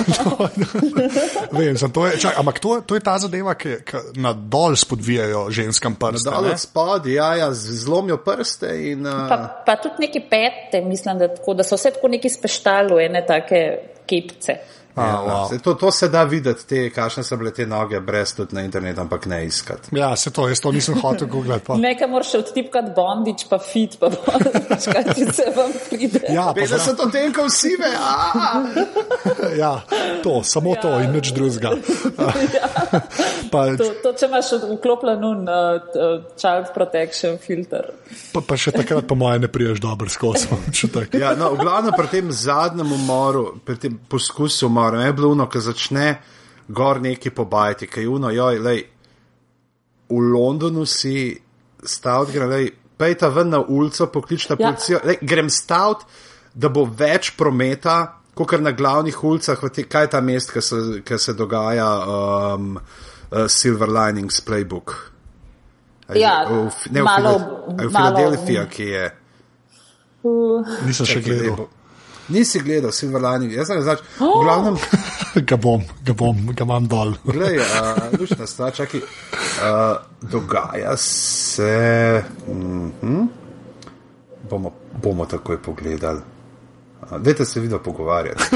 [1.52, 4.74] Vem, sem, to je, čak, ampak to, to je ta zadeva, ki, ki na dol
[4.74, 6.26] spodvijajo ženskam prste.
[6.26, 6.50] dol ne?
[6.50, 9.06] od spodaj, ja, ja, z- zlomijo prste in.
[9.06, 12.90] Uh, Pa, pa tudi neke pete, mislim, da, tako, da so vse tako neki speštali
[12.90, 13.62] v ene take
[14.06, 14.75] kepce.
[14.96, 15.62] A, Ja, wow.
[15.62, 19.00] to, to se da videti, te, kakšne so bile te noge, brez tudi na internetu,
[19.00, 19.92] ampak ne iskati.
[19.96, 21.62] Ja, se to, jaz to nisem hotel googlat.
[21.66, 21.76] Pa.
[21.76, 26.22] Nekaj moraš odtipkati bondič, pa fit, pa bondič, kaj se vam pride.
[26.32, 28.16] Ja, pa, zra, 50 odtenkov sive, a
[29.62, 29.74] ja,
[30.24, 30.80] to, samo ja.
[30.80, 31.74] to in nič drugega.
[33.52, 37.90] pa, To, to, če imaš vklopljen un uh, uh, child protection filter.
[38.32, 40.48] pa, pa še takrat, po mojem, ne priješ dobro skozi.
[41.16, 45.48] Ja, no, v glavnem pri tem zadnjem umoru, pri tem poskusu umora, je bilo uno,
[45.48, 46.20] ki začne
[46.68, 48.84] gor neki pobajati, kaj uno, joj, lej,
[50.08, 51.40] v Londonu si
[51.84, 54.66] stavt, gre, lej, pejta ven na ulico, pokličta Ja.
[54.66, 56.06] policijo, lej, grem stavt,
[56.54, 60.60] da bo več prometa, kot na glavnih ulicah, v te, kaj je ta mest, ki
[60.60, 61.88] se, ki se dogaja,
[62.54, 65.12] um, uh, Silver Linings Playbook.
[66.08, 69.06] A je- Ja, v, ne, v, malo- Fila- a je v malo- Filadelfiji, ki je.
[70.86, 71.68] Nisem še gledal.
[72.28, 74.00] Nisi gledal Silver Lining, jaz sem znač.
[74.18, 74.78] V glavnem,
[75.48, 77.12] Ga bom, ga bom, ga imam dol.
[77.24, 79.00] gledaj, uh, lušna stvar, čakaj.
[79.00, 79.96] Uh,
[80.30, 82.24] dogaja se.
[82.48, 83.26] Mm -hmm,
[84.50, 86.20] bomo, bomo takoj pogledali.
[87.02, 88.42] Uh, Dajte se vidno pogovarjati.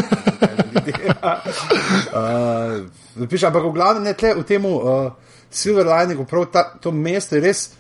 [3.21, 5.13] uh, piše, ampak v glavnem ne tle v tem uh,
[5.51, 7.71] Silver Liningu, prav ta, to mesto je res.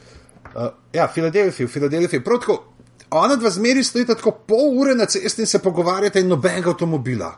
[0.55, 2.24] Uh, ja, Filadelfija, v Filadelfiji.
[2.24, 2.64] Prav tako,
[3.11, 7.31] ona dva zmeri stojita tako pol ure na cesti in se pogovarjata in nobenega avtomobila.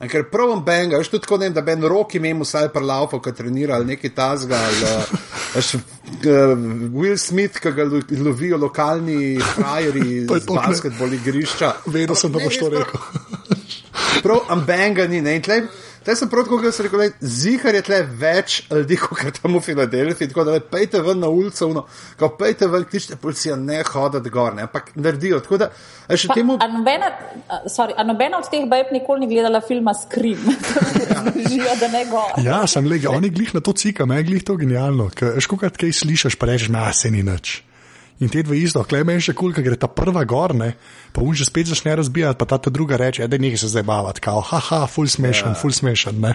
[0.00, 3.18] In ker prav benga, veš tudi tako, ne vem, da Ben Rock imel vsaj prlaupo,
[3.20, 5.10] ki trenira ali nekaj tazga, ali uh,
[5.54, 6.54] veš, uh,
[6.96, 10.62] Will Smith, ki ga lo- lovijo lokalni frajeri To je z to, ne.
[10.66, 11.72] basketbol igrišča.
[11.86, 13.04] Vedel sem, da boš to rekel.
[14.24, 15.66] Prav ambenga ni, ne, in tlej.
[16.10, 19.60] Zdaj sem prav tako, kot sem rekel, zihar je tle več ljudi, kot tam v
[19.62, 21.84] Filadelfiji, tako da lej, pejte ven na ulico, no,
[22.18, 25.38] ko pejte ven, kličite policija, ne hoditi gor, ne, ampak naredijo.
[25.44, 25.70] Tako da,
[26.10, 27.12] a še Pa, temu, a, nobena,
[27.46, 30.50] a, sorry, a nobena od teh bajb nikoli ni gledala filma Scream.
[31.46, 32.34] Živijo, da ne gor.
[32.42, 35.12] Ja, sem le, oni glih na to cika, me je glih to genialno.
[35.14, 37.60] Škokrat kaj slišiš, pa rečeš, ma se ni nič.
[38.20, 40.74] In te dve isto, klej meni še kul, ker gre ta prva gor, ne,
[41.16, 43.86] pa un že spet začne razbijati, pa ta, ta druga reče, da nekaj se zdaj
[43.88, 45.56] bavati, kao, haha, full smešen, ja.
[45.56, 46.20] full smešen.
[46.20, 46.34] Ne.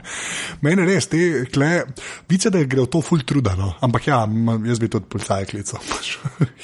[0.66, 1.20] Meni res, te,
[1.54, 1.84] klej,
[2.32, 4.24] vice, da gre v to full trudano, ampak ja,
[4.66, 6.16] jaz bi tudi policaj klical, pač,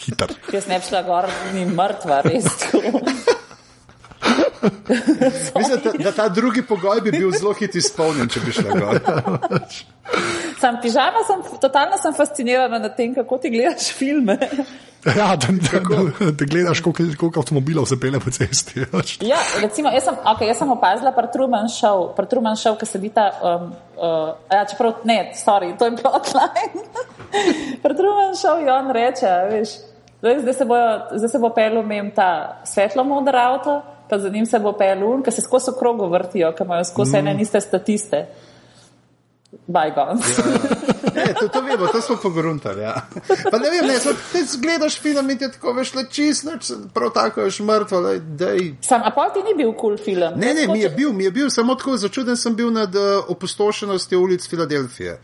[0.07, 0.33] hiter.
[0.57, 2.49] Jaz ne bi šla gor, ni mrtva, res.
[5.57, 8.99] mislim, da, da ta drugi pogoj bi bil zelo hit izpolnjen, če bi šla gor.
[10.61, 14.37] Sam pižama, sem, totalno sem fascinirana nad tem, kako ti gledaš filme.
[15.01, 18.83] Ja, da, da, da, da gledaš, koliko, koliko avtomobilov se pele po cesti.
[19.31, 22.85] Ja, recimo, jaz sem, okay, jaz sem opazila pri Truman Show, pri Truman Show, ki
[22.85, 26.85] se dita, um, uh, ja, čeprav ne, sorry, to je plotline.
[27.81, 29.73] pri Truman Show je on reče, veš,
[30.21, 33.79] zdaj, zdaj, se bojo, zdaj se bo pelil mem ta svetlo modr avto,
[34.11, 36.83] pa za njim se bo pelil un, ki se skozi v krogu vrtijo, ki imajo
[36.83, 37.27] skozi mm.
[37.27, 38.25] ene iste statiste.
[39.67, 40.19] Bygone.
[41.15, 42.81] Ne, ne, to, to vemo, to smo pogruntali.
[42.81, 42.93] Ja.
[43.51, 46.45] Pa ne vem, ne, so, ti gledaš film in ti je tako veš, le čist,
[46.47, 48.73] noč, prav tako veš mrtvo, le, dej.
[48.83, 50.39] Sam, a pa ti ni bil kul cool film?
[50.39, 53.31] Ne, ne, mi je bil, mi je bil, samo tako začuden sem bil nad uh,
[53.31, 55.17] opustošenostjo ulic Filadelfije.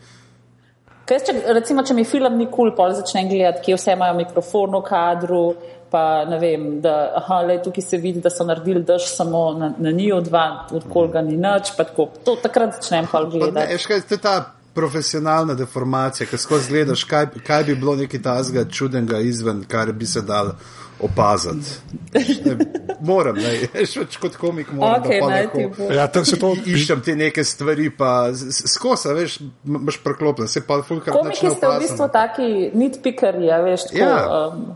[1.08, 3.96] Ker jaz, če, recimo, če mi film ni kul, cool, pol začnem gledati, kje vse
[3.96, 5.44] imajo mikrofon v kadru,
[5.90, 9.72] pa ne vem, da aha, le, tukaj se vidi, da so naredili dež samo na,
[9.78, 12.10] na njiju dva, odkol ga ni nič, pa tako.
[12.24, 13.72] To takrat začnem Pa Ne, gledati.
[13.72, 14.36] veš kaj, to je ta
[14.74, 20.06] profesionalna deformacija, ki skozi gledaš, kaj, kaj bi bilo nekaj tazga čudenega izven, kar bi
[20.06, 20.52] se dal
[21.00, 21.70] opaziti.
[22.14, 22.56] Ne,
[23.00, 25.02] moram, ne, veš, več kot komik moram.
[25.02, 25.92] Ok, da pol naj lahko ti bo.
[25.94, 30.80] Ja, tam se to Iščem te neke stvari, pa skosa, veš, imaš preklopljen, se pa
[30.82, 34.04] fulkrat Komiki ste v bistvu taki nitpikerji, a veš, tako.
[34.04, 34.18] Ja.
[34.52, 34.68] Um,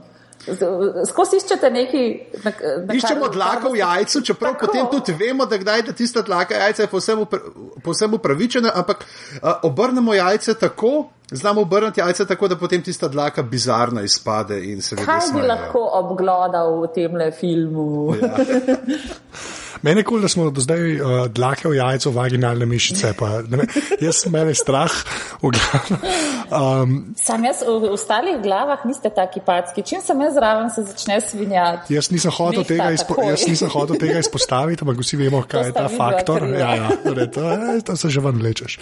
[1.07, 2.03] Skozi iščete neki.
[2.43, 2.53] Na,
[2.87, 4.67] na Iščemo kar- dlaka v jajcu, čeprav Tako.
[4.67, 7.39] potem tudi vemo, da kdaj da tista dlaka jajca je povsem, upra,
[7.85, 9.05] povsem upravičena, ampak
[9.43, 14.83] a, obrnemo jajce tako, znamo obrniti jajce tako, da potem tista dlaka bizarna izpade in
[14.83, 18.15] se ljudje Kaj bi lahko obglodal v tem filmu?
[18.19, 18.35] Ja.
[19.83, 23.13] Meni je kul, cool, da smo do zdaj uh, dlake v jajcu, vaginalne mišice.
[23.19, 23.71] Pa, ne vem,
[24.07, 24.95] jaz sem meni strah,
[25.43, 26.05] v glavnem.
[26.53, 29.83] Um, Sam jaz v, ostalih glavah niste taki packi.
[29.83, 31.95] Čim sem jaz zraven, se začne svinjati.
[31.97, 35.73] jaz, nisem hotel tega izpo, jaz nisem hotel tega izpostaviti, ampak vsi vemo, kaj je
[35.73, 36.47] sta ta faktor.
[36.53, 38.79] Ja, ja, torej, to, je, to se že ven lečeš.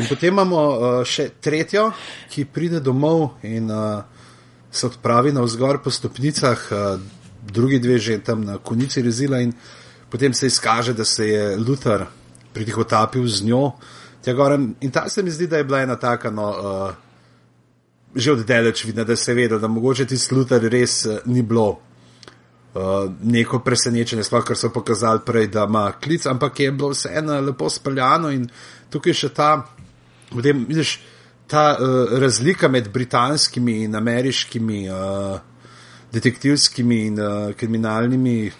[0.00, 1.90] In potem imamo uh, še tretjo,
[2.32, 4.00] ki pride domov in uh,
[4.70, 6.96] se odpravi na vzgor po stopnicah, uh,
[7.50, 9.52] drugi dve že tam na konici rezila in
[10.10, 12.06] potem se izkaže, da se je Luther
[12.52, 13.72] pritihotapil z njo.
[14.22, 14.52] tja gor.
[14.80, 16.94] In ta se mi zdi, da je bila ena taka, no, uh,
[18.14, 21.80] že oddaleč vidna, da se je vedel, da mogoče tisti Luther res uh, ni bilo.
[22.74, 27.40] Uh, neko presenečenje, sploh kar so pokazali prej, da ima klic, ampak je bilo vseeno
[27.40, 28.44] lepo speljano in
[28.90, 29.48] tukaj še ta,
[30.30, 31.00] potem, vidiš,
[31.50, 35.40] ta uh, razlika med britanskimi in ameriškimi uh,
[36.12, 38.52] detektivskimi in uh, kriminalnimi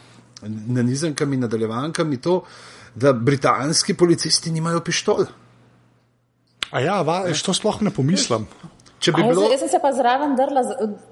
[0.48, 2.42] nanizankami, nadaljevankami, to,
[2.94, 5.24] da britanski policisti nimajo pištol.
[6.70, 8.46] A ja, va, to sploh ne pomislim.
[9.00, 9.46] Če bi A bilo.
[9.48, 10.62] jaz sem se pa zraven drla,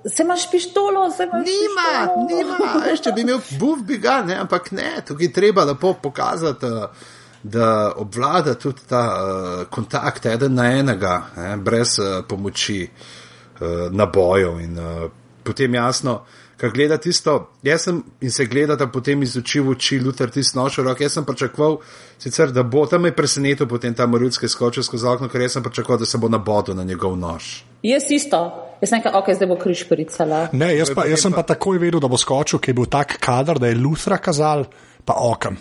[0.04, 2.26] se imaš pištolo, se imaš Nima, pištolo.
[2.28, 5.94] nima, veš, če bi imel buf, bi ga, ne, ampak ne, tukaj je treba lepo
[6.02, 12.82] pokazati, eh, da obvlada tudi ta uh, kontakt eden na enega, ne, brez uh, pomoči
[12.84, 14.58] uh, nabojev.
[14.60, 15.06] In uh,
[15.46, 16.18] potem jasno,
[16.58, 20.58] kar gleda tisto, jaz sem in se gledata potem iz oči v oči, Luther tisto
[20.58, 21.78] noč v roki, jaz sem pričakoval,
[22.18, 25.62] sicer, da bo tam je presenetil potem ta morilski skočil skozi okno, ker jaz sem
[25.62, 27.62] pričakoval, da se bo nabodil na njegov nož.
[27.86, 28.42] Jaz isto.
[28.82, 30.44] Jaz sem rekel, ok, zdaj bo križ pricala.
[30.52, 33.18] Ne, jaz, pa, jaz sem pa takoj vedel, da bo skočil, ker je bil tak
[33.22, 34.66] kader, da je Luthra kazal,
[35.06, 35.58] pa okam.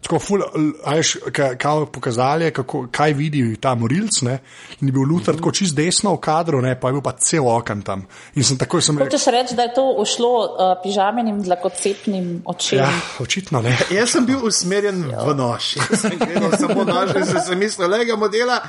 [0.00, 0.42] Tako ful,
[0.84, 1.58] ajš, kaj
[1.92, 4.38] pokazali, je, kako, kaj vidi ta morilc, ne?
[4.80, 6.72] in je bil Luther tako čist desno v kadru, ne?
[6.80, 8.06] pa je bil pa cel okam tam.
[8.34, 12.80] In sem takoj sem rekel, Hočeš reči, da je to ušlo uh, pižamenim dlakocepnim očem?
[12.80, 12.88] ja,
[13.20, 13.76] očitno ne.
[13.98, 15.76] Jaz sem bil usmerjen v nož.
[15.76, 18.62] Jaz sem gledal samo nož in sem si mislil, lega modela.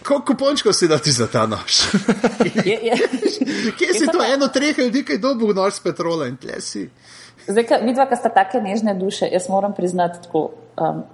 [0.00, 1.84] Koliko kupončkov si dati za ta nož?
[2.64, 2.96] Je, je.
[3.78, 6.40] Kje si Jaz to pa- eno treh ljudi, ki je dobil nož s petrola in
[6.40, 6.88] tle si?
[7.48, 10.50] Zdaj, ka, vidva, ki sta take nežne duše, jaz moram priznati tako,
[10.80, 11.04] um,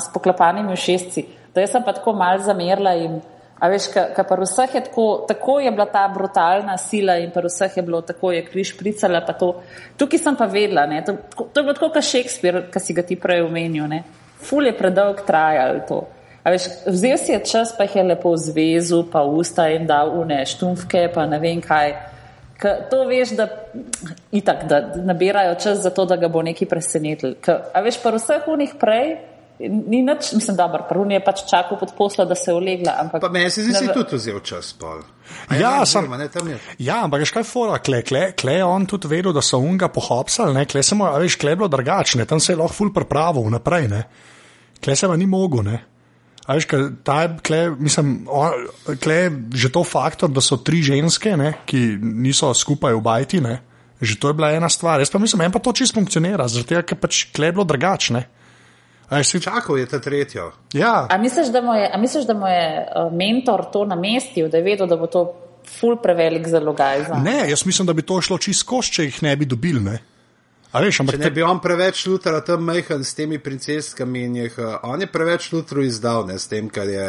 [0.00, 3.20] s poklepanimi ušesci, da jaz sem pa tako mal zamerila in,
[3.60, 7.40] a veš, ka pa vseh je tako, tako je bila ta brutalna sila in pa
[7.44, 9.54] vseh je bilo tako, je križ pricala pa to.
[9.96, 12.94] Tukaj sem pa vedela, ne, to, tako- to je bilo tako, kot Shakespeare, ki si
[12.94, 14.04] ga ti prej omenil, ne.
[14.40, 16.04] Ful je predolg trajal to.
[16.44, 20.12] A veš, vzel si je čas, pa jih je lepo zvezu, pa usta jim dal
[20.14, 21.96] une štumfke, pa ne vem kaj.
[22.56, 23.48] Ka, to veš, da,
[24.32, 27.34] itak, da nabirajo čas za to, da ga bo neki presenetil.
[27.40, 29.16] Ka, a veš, pa vseh unih prej,
[29.60, 32.96] ni nič, mislim, dobro, prvi je pač čakal pod poslo, da se je ulegla.
[33.00, 35.00] Ampak, Pa meni se zdi, da si tudi vzel čas pol.
[35.52, 36.58] Ja, ne, sem- oziroma, ne.
[36.78, 39.88] Ja, ampak veš kaj fora, kle, kle, kle je on tudi vedel, da so unga
[39.88, 43.48] pohopsali, ne, kle a veš, kle je bilo drugačne, tam se je lahko ful pripravil
[43.48, 44.02] vnaprej, ne.
[44.84, 45.95] Kle se pa ni mogel, ne.
[46.46, 48.44] A veš, kaj, ta kle, mislim, o,
[49.02, 49.30] kle je
[49.66, 53.58] že to faktor, da so tri ženske, ne, ki niso skupaj v bajti, ne.
[54.00, 55.00] Že to je bila ena stvar.
[55.00, 57.64] Jaz pa mislim, en pa to čisto funkcionira, zaradi tega, ker pač kle je bilo
[57.66, 58.26] drugačne.
[59.22, 60.50] Si, Čakal je ta tretjo.
[60.74, 64.48] ja, a, misliš, da mu je, a misliš, da mu je uh, mentor to namestil,
[64.50, 65.22] da je vedel, da bo to
[65.66, 69.22] ful prevelik zalogaj za ne, jaz mislim, da bi to šlo čisto skozi, če jih
[69.22, 69.98] ne bi dobili, ne.
[70.72, 74.38] A veš, ampak Če ne bi on preveč lutera tam mehen s temi princeskami in
[74.42, 77.06] jih, uh, on je preveč lutru izdal, ne, s tem, kar je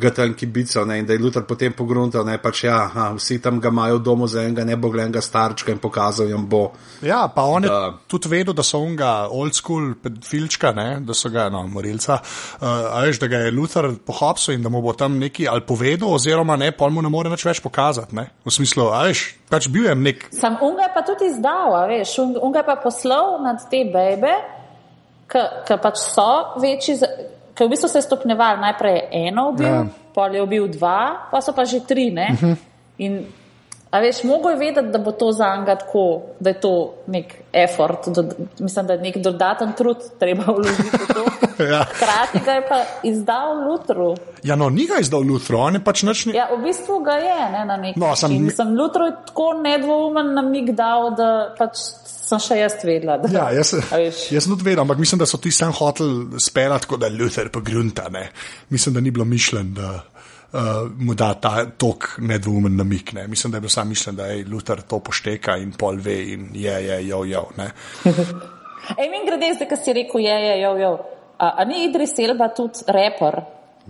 [0.00, 3.38] ga tam kibico ne, in da je Luther potem pogruntal, ne pač ja, aha, vsi
[3.44, 6.70] tam ga imajo v domu za enega neboglenega starčka in pokazal jim bo.
[7.04, 7.92] Ja, pa on je Da.
[8.08, 12.66] tudi vedel, da so onga old school pedofilčka, ne, da so ga, no, morilca, uh,
[12.96, 16.14] a veš, da ga je Luther pohapsil in da mu bo tam neki ali povedal,
[16.14, 19.68] oziroma ne, pol mu ne more nič več pokazati, ne, v smislu, a veš, pač
[19.68, 22.76] bil je nek, Sam unga je pa tudi izdal, a veš, un- unga je pa
[22.80, 24.32] poslal nad te bebe,
[25.30, 26.96] ki pač so večji,
[27.60, 28.56] ki v bistvu se je stopneval.
[28.56, 29.84] Najprej je eno ubil, Ja.
[30.16, 32.08] pol je ubil dva, pa so pa že tri.
[32.08, 32.56] Uh -huh.
[32.98, 33.26] In
[33.90, 36.04] a veš, mogo je vedeti, da bo to za njega tako,
[36.40, 36.72] da je to
[37.08, 38.24] nek effort, do,
[38.58, 41.24] mislim, da je nek dodaten trud treba vložiti v to.
[41.60, 41.82] Ja.
[41.84, 44.14] Hkrati ga je pa izdal Lutru.
[44.42, 46.32] ja, no, ni ga izdal Luther, on je pač ni.
[46.32, 48.50] Ja, v bistvu ga je ne, na nek No, sem- način.
[48.56, 51.26] Sem Lutru je tako nedvoumen namig dal, da
[51.58, 51.76] pač
[52.06, 53.18] sem še jaz vedela.
[53.18, 53.74] Da, Ja, jaz,
[54.30, 56.08] jaz sem tudi vedel, ampak mislim, da so ti sam hotel
[56.40, 58.08] speljati, kot da Luther pogrunta.
[58.08, 58.30] Ne.
[58.70, 59.98] Mislim, da ni bilo mišljen, da
[60.52, 63.12] uh, mu da ta tok nedvoumen namik.
[63.12, 63.26] Ne.
[63.26, 66.50] Mislim, da je bil sam mišljen, da je Luther to pošteka in pol ve in
[66.54, 67.48] je, je, jo, jo.
[67.56, 67.70] Ne.
[68.98, 70.92] Ej, min grede, zdaj, ki si rekel, je, je, jo, jo.
[71.38, 73.40] A, a ni Idris Elba tudi reper?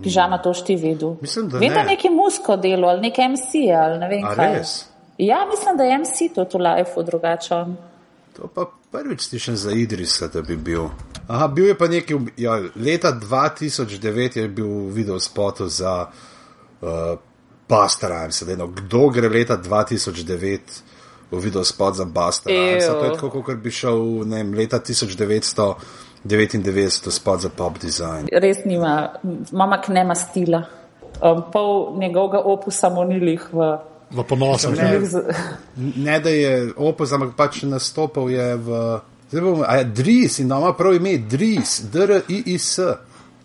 [0.01, 1.17] Pižama to šti vedel.
[1.21, 1.93] Mislim, da Vem, da ne.
[1.93, 4.53] neki musko delo ali nek MC ali ne vem A kaj.
[4.55, 4.71] res?
[5.17, 7.59] Ja, mislim, da je MC to v life drugače.
[8.37, 10.87] To pa prvič slišim za Idrisa, da bi bil.
[11.27, 16.31] Aha, bil je pa nekaj, ja, leta 2009 je bil video spotov za uh,
[17.71, 18.43] Buster Rhymes.
[18.57, 20.59] No, kdo gre leta 2009
[21.31, 22.87] v video spot za Buster Rhymes?
[22.87, 28.27] To je tako, kot bi šel ne vem, leta 1999 v spot za pop design.
[28.31, 29.13] Res nima,
[29.51, 30.63] mama knema stila.
[31.21, 33.77] Um, pol njegovega opusa monilih v.
[34.11, 34.71] V ponosu.
[34.75, 34.99] Ne.
[35.77, 38.99] Ne, da je opos, ampak pač nastopal je v.
[39.31, 42.79] Zdaj bomo, a je Dris in ima prav ime Dris, D-R-I-I-S.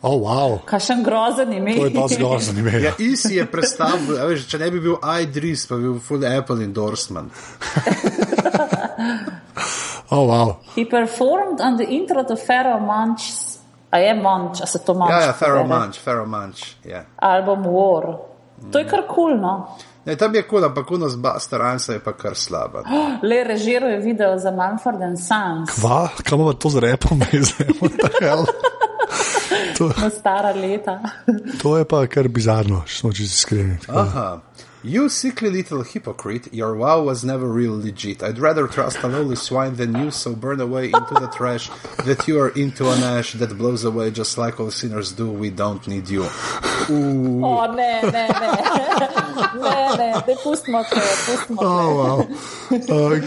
[0.06, 0.60] Oh, wow.
[0.64, 1.74] Kakšen grozen ime.
[1.74, 2.78] To je dosti grozno ime.
[2.82, 6.22] Ja, Isi je predstavil, a veš, če ne bi bil iDris, pa bi bil full
[6.26, 7.32] Apple endorsement.
[10.08, 10.62] Oh, wow.
[10.76, 13.58] He performed on the intro to Pharaoh Munch,
[13.90, 15.10] a je Munch, a se to Munch.
[15.10, 15.66] Ja, ja, Pharaoh?
[15.66, 16.76] Munch, Pharaoh Munch.
[16.84, 17.02] Ja.
[17.18, 18.18] Album War.
[18.70, 19.76] To je kar kul, cool, no.
[20.06, 21.18] Ne, tam je kul, ampak kuno z
[21.52, 22.86] Rhymesa je pa kar slaba.
[23.26, 27.18] Le režiral je video za Manfred and Sons, Kva, kam ima to z repom,
[27.50, 28.46] zdaj, what the hell?
[29.76, 31.00] To, na stara leta.
[31.62, 33.78] to je pa kar bizarno, če smo čisto iskreni.
[33.86, 34.00] da.
[34.00, 34.40] Aha.
[34.86, 38.22] You sickly little hypocrite, your wow was never real legit.
[38.22, 41.68] I'd rather trust a lowly swine than you, so burn away into the trash
[42.04, 45.26] that you are into an ash that blows away just like all sinners do.
[45.28, 46.22] We don't need you.
[46.88, 48.50] O, ne, ne, ne.
[49.58, 51.66] Ne, ne, ne, pustimo te, pustimo te.
[51.66, 52.18] Oh, wow.
[52.70, 53.18] Uh,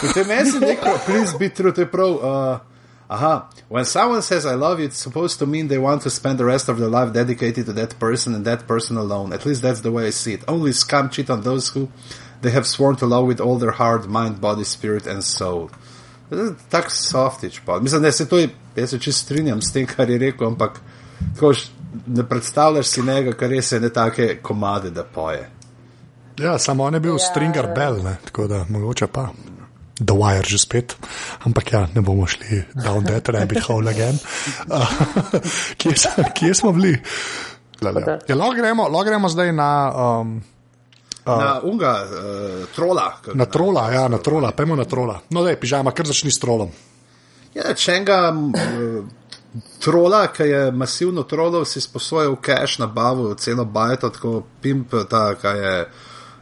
[0.00, 2.10] Potem meni se neko, please be true, to je prav.
[2.10, 2.58] Uh,
[3.08, 6.38] aha, when someone says I love you, it's supposed to mean they want to spend
[6.38, 9.32] the rest of their life dedicated to that person and that person alone.
[9.32, 10.44] At least that's the way I see it.
[10.46, 11.88] Only scum cheat on those who
[12.42, 15.70] they have sworn to love with all their heart, mind, body, spirit and soul.
[16.70, 17.80] Tak softič pa.
[17.80, 20.80] Mislim, da se to je, jaz se čisto strinjam s tem, kar je rekel, ampak
[21.34, 21.54] tako
[22.06, 25.50] ne predstavljaš si njega, kar res je ne take komade, da poje.
[26.38, 29.28] ja, samo on je bil Stringer Bell, ne, tako da mogoče pa.
[29.98, 30.96] The Wire že spet,
[31.46, 34.18] ampak ja, ne bomo šli down that rabbit hole again.
[34.70, 34.86] Uh,
[35.78, 35.94] kje,
[36.34, 36.94] kje smo bili?
[37.82, 38.18] Lele.
[38.28, 40.38] Ja, lahko gremo, lahko gremo zdaj na, um,
[41.26, 43.12] Na unga, uh, trola.
[43.34, 45.20] na trola, ja, na trola, pojmo na trola.
[45.30, 46.70] No, da je pižama, kar začni s trolom.
[47.54, 49.04] Ja, če enega uh,
[49.82, 55.60] trola, ki je masivno trolov, si sposojal cache, nabavil celo bajto, tako pimp, ta, kaj
[55.64, 55.74] je,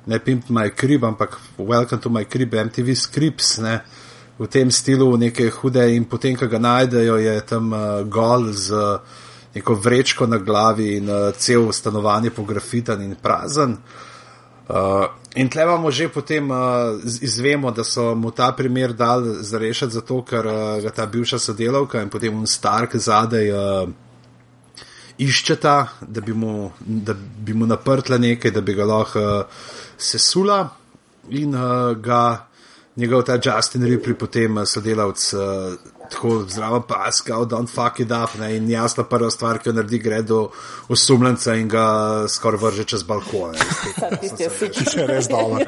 [0.06, 3.80] ne pimp my crib, ampak welcome to my crib, MTV scripts, ne,
[4.38, 8.72] v tem stilu neke hude in potem, ko ga najdejo, je tam uh, gol z
[8.72, 9.22] uh,
[9.56, 13.76] neko vrečko na glavi in uh, cel stanovanje pografitan in prazen.
[14.68, 19.94] Uh, in tle imamo že potem uh, izvemo, da so mu ta primer dal zarešiti
[19.94, 23.88] zato, ker uh, ga ta bivša sodelavka in potem un Stark zadaj uh,
[25.18, 29.66] iščeta, da bi mu, da bi mu naprtla nekaj, da bi ga lahko uh,
[29.96, 30.68] sesula
[31.30, 32.46] in uh, ga
[32.96, 38.38] njegov ta Justin Ripley, potem uh, sodelavc, uh, tako zraven paska, don't fuck it up,
[38.40, 40.38] ne, in jasna prva stvar, ki jo naredi, gre do
[40.92, 41.86] osumljenca in ga
[42.30, 43.58] skoraj vrže čez balkone.
[44.20, 44.84] Tisti je super.
[44.92, 45.66] Ti je res dober.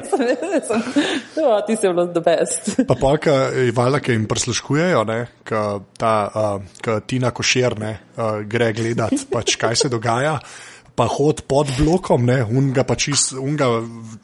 [1.35, 2.71] Ja, ti si bil the best.
[2.89, 5.65] Pa polka je valjda, ki jim prisluškujejo, ne, ka
[5.99, 10.39] ta uh, ka Tina Košer ne, uh, gre gledat, pač, kaj se dogaja.
[10.99, 13.69] Pa hod pod blokom, ne, unga pa čist, unga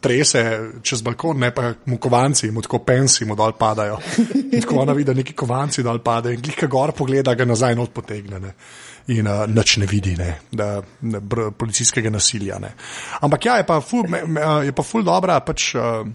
[0.03, 0.41] trese
[0.83, 4.01] čez balkon, ne pa mu kovanci, mu tako pensi mu dol padajo.
[4.51, 7.79] In tako ona vidi, da neki kovanci dol padajo in glika gor pogleda, ga nazaj
[7.79, 8.43] not potegne.
[8.43, 8.53] Ne.
[9.07, 11.19] in uh, nič ne vidi, ne, da, ne,
[11.57, 12.57] policijskega nasilja.
[12.59, 12.71] Ne.
[13.21, 15.73] Ampak ja, je pa ful, me, me, je pa ful dobra pač.
[15.77, 16.07] Uh,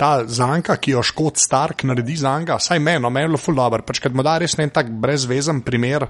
[0.00, 3.38] Ta zanka, ki jo škot Stark naredi za njega, vsaj meni, no, meni je bilo
[3.38, 3.84] ful dobro.
[3.84, 6.06] Pač, kad mu da res en tak brezvezen primer,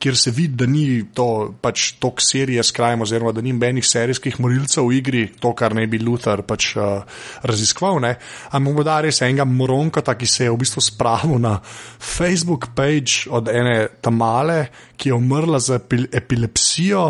[0.00, 1.26] kjer se vidi, da ni to
[1.60, 5.76] pač tok serije s krajem, oziroma da ni benih serijskih morilcev v igri, to, kar
[5.76, 8.08] ne bi Luther pač uh, raziskoval.
[8.08, 11.58] Ampak mu da res enega moronka, ki se je v bistvu spravil na
[12.00, 14.62] Facebook page od ene tamale,
[14.96, 17.04] ki je umrla za epil epilepsijo,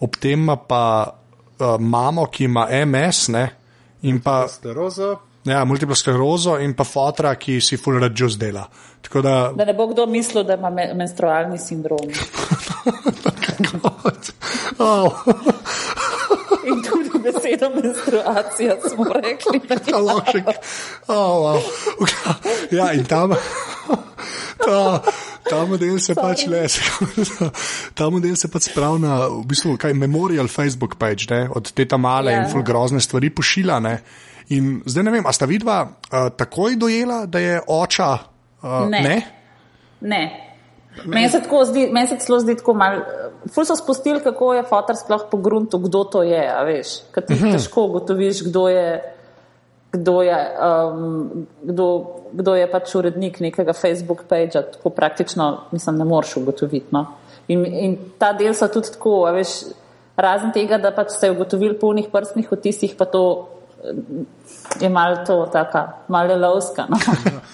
[0.00, 3.48] ob tem pa uh, mamo, ki ima MS ne,
[4.08, 4.46] in pa.
[4.48, 5.35] Sterozo.
[5.46, 8.66] Ja, multiplo sklerozo in pa fotra, ki si full radžus dela.
[9.06, 12.10] Da, da ne bo kdo mislil, da ima me menstrualni sindrom.
[14.78, 15.12] oh.
[16.66, 19.60] in tudi besedo menstruacija smo rekli.
[21.06, 21.60] oh, wow.
[22.70, 23.34] ja, in tam.
[24.64, 25.02] Ta,
[25.50, 26.66] ta model se pač le,
[27.94, 31.86] ta model se pač spravi na, v bistvu, kaj memorial Facebook page, ne, od te
[31.86, 32.42] tam male yeah.
[32.42, 32.52] in ja.
[32.52, 34.00] ful grozne stvari pošilja, ne.
[34.48, 38.10] In zdaj ne vem, a sta vidva uh, takoj dojela, da je oča?
[38.62, 39.00] Uh, ne.
[39.02, 39.16] ne?
[40.00, 40.24] ne.
[41.04, 43.02] Meni se zdi, meni se celo zdi tako malo.
[43.54, 47.26] Ful so spustili, kako je fotor sploh po gruntu, kdo to je, a veš, kaj
[47.26, 47.48] ti uh mhm.
[47.48, 47.52] -huh.
[47.52, 49.12] težko ugotoviš, kdo je.
[49.92, 56.04] Kdo je, um, kdo, kdo je pač urednik nekega Facebook pagea, tako praktično, mislim, ne
[56.04, 56.86] moreš ugotoviti.
[56.90, 57.06] No?
[57.48, 59.48] In, in ta del so tudi tako, veš,
[60.16, 63.48] razen tega, da pač ste ugotovili polnih prstnih otisih, pa to
[64.80, 65.78] je malo to, tako,
[66.08, 66.86] malo lovska.
[66.88, 66.96] No?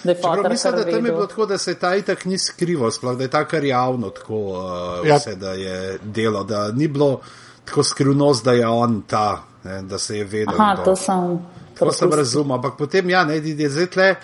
[0.13, 3.23] Čeprav mislim, da tam je bilo tako, da se ta itak ni skrival, sploh da
[3.23, 5.15] je tako javno tako, uh, ja.
[5.15, 7.19] vse, da je delo, da ni bilo
[7.65, 10.61] tako skrivnost, da je on ta, ne, da se je vedel.
[10.61, 11.39] Aha, to sem.
[11.79, 14.15] To sem razumel, ampak potem, ja, ne, je zdaj tle,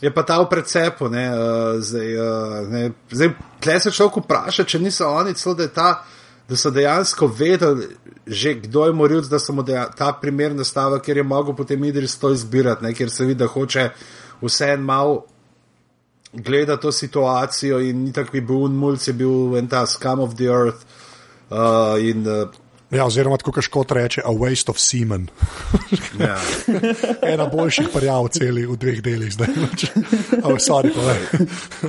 [0.00, 4.64] je pa ta v precepu, ne, uh, zdaj, uh, ne, zdaj, tle se človek vpraša,
[4.64, 5.90] če niso oni, celo da je ta
[6.48, 7.88] da so dejansko vedeli,
[8.26, 9.64] že kdo je moril, da so mu
[9.96, 12.94] ta primer nastavili, ker je mogel potem Idris to izbirati, ne?
[12.94, 13.90] ker se vidi, da hoče
[14.42, 15.20] vse en mal
[16.32, 20.36] gledati to situacijo in ni tako, bi bil unmulc, je bil en ta scum of
[20.36, 20.86] the earth.
[21.50, 22.48] Uh, in, uh,
[22.90, 25.26] Ja, oziroma, kot škot reče, a waste of semen.
[26.20, 26.36] ja.
[27.32, 29.50] Ena boljših parjav v celi v dveh delih, zdaj.
[30.44, 31.16] Ampak, sorry, pa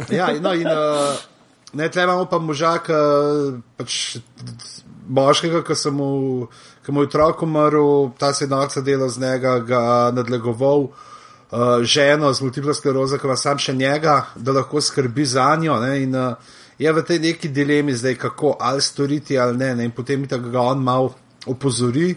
[0.10, 0.66] ja, no, in.
[0.66, 1.37] Uh,
[1.78, 2.88] Ne, tle imamo pa možak,
[3.78, 4.18] pač
[5.08, 6.48] moškega, ki sem mu,
[6.86, 11.84] ki mu je otrok umrl, ta se je noč delal z njega, ga nadlegoval, uh,
[11.84, 15.78] ženo z multiplo sklerozo, ki ima sam še njega, da lahko skrbi za njo.
[15.84, 16.34] Ne, in uh,
[16.82, 19.76] je v tej neki dilemi zdaj, kako ali storiti ali ne.
[19.76, 21.14] ne in potem mi ga on mal
[21.46, 22.16] opozori.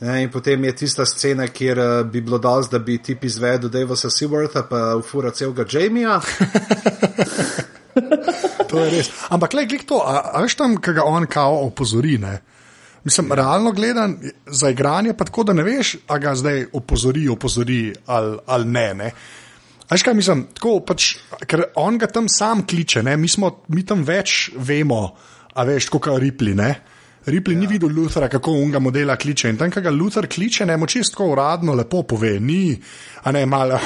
[0.00, 3.68] Ne, in potem je tista scena, kjer uh, bi bilo dosti, da bi tip izvedel
[3.68, 6.20] Davisa Seawortha, pa ufura celega Jamija.
[8.70, 9.10] to je res.
[9.30, 12.18] Ampak, gledaj, to, a veš tam, kaj ga on kao opozori.
[12.22, 12.38] Ne?
[13.06, 17.94] Mislim, realno gledano, za igranje pa tako, da ne veš, a ga zdaj opozori, opozori
[18.06, 18.94] ali, ali ne.
[18.94, 19.10] ne?
[19.90, 21.12] Veš kaj mislim, tako pač,
[21.46, 25.02] ker on ga tam sam kliče, mi, smo, mi tam več vemo,
[25.54, 26.56] a veš, kot Ripli.
[27.26, 27.60] Ripli ja.
[27.60, 29.50] ni videl Luthera, kako unga modela kliče.
[29.50, 32.76] In tam, ko ga Luther kliče, ne moči tako uradno lepo pove, ni,
[33.22, 33.80] a ne malo,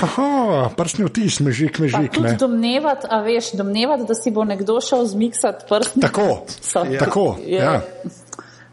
[0.77, 2.21] prstni vtis, mežik, mežik.
[2.39, 6.03] Domnevati, a veš, domnevati, da si bo nekdo šel zmiksati prstni.
[6.03, 6.27] Tako,
[6.91, 6.99] ja.
[6.99, 7.27] tako.
[7.47, 7.79] Ja.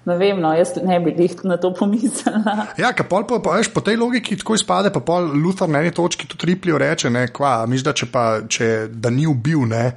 [0.08, 2.68] Ne vem, no, jaz ne bi jih na to pomislila.
[2.80, 5.92] Ja, pol, pa, pa, veš, po tej logiki tako izpade, pa pol Luther na eni
[5.92, 9.90] točki tudi Ripley reče, ne, kva, misliš, da, če pa, če, da ni ubil, ne,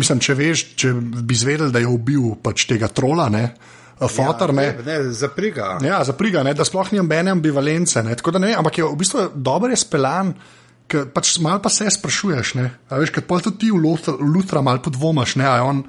[0.00, 3.44] mislim, če veš, če bi zvedel, da je ubil pač tega trola, ne,
[4.06, 4.52] fotor.
[4.54, 5.78] Ja, ne, ne, zapriga.
[5.82, 8.02] Ja, zapriga, ne, da sploh ni nobene ambivalence.
[8.06, 10.34] Ne, da ne, ampak je v bistvu dobro speljan.
[10.88, 12.70] Pač malo pa se sprašuješ, ne?
[12.88, 13.82] A veš, kaj pa tudi ti v
[14.22, 15.82] Lutra malo podvomaš, ne, a je on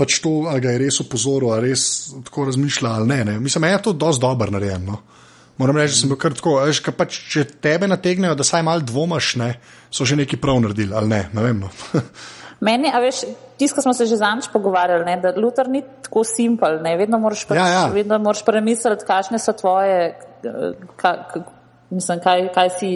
[0.00, 3.34] pač to, ali ga je res opozoril, ali res tako razmišlja, ali ne, ne.
[3.42, 4.94] Mislim, je to dosti dobro narejeno.
[4.94, 5.20] No?
[5.60, 8.62] Moram reči, da sem bil kar tako, veš, kaj pač, če tebe nategnejo, da saj
[8.64, 9.50] malo dvomaš, ne,
[9.92, 11.60] so že neki prav naredili, ali ne, ne vem.
[11.66, 11.68] No.
[12.66, 13.26] Meni, a veš,
[13.60, 17.44] tisto, smo se že zanč pogovarjali, ne, da Luther ni tako simpel, ne, vedno moraš,
[17.44, 17.82] pač, ja, ja.
[17.92, 20.14] Vedno moraš premisliti, kakšne so tvoje,
[20.96, 21.42] ka, ka,
[21.90, 22.94] mislim, kaj, kaj si,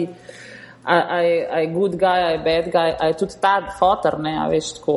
[0.85, 4.47] a je good guy, a je bad guy, a je tudi ta fotor, ne, a
[4.49, 4.95] veš, tako,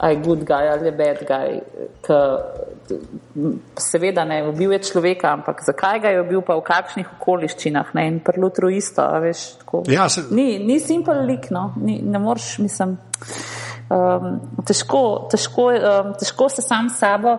[0.00, 1.60] a je good guy ali je bad guy,
[2.06, 2.20] ka,
[3.80, 8.06] seveda ne, ubil je človeka, ampak zakaj ga je ubil, pa v kakšnih okoliščinah, ne,
[8.08, 9.84] in pri Luthru isto, veš, tako.
[9.92, 10.24] Ja, se...
[10.32, 12.96] Ni, ni simpel lik, no, ni, ne moreš, mislim
[13.90, 17.38] um, težko, težko, um, težko se sam sabo.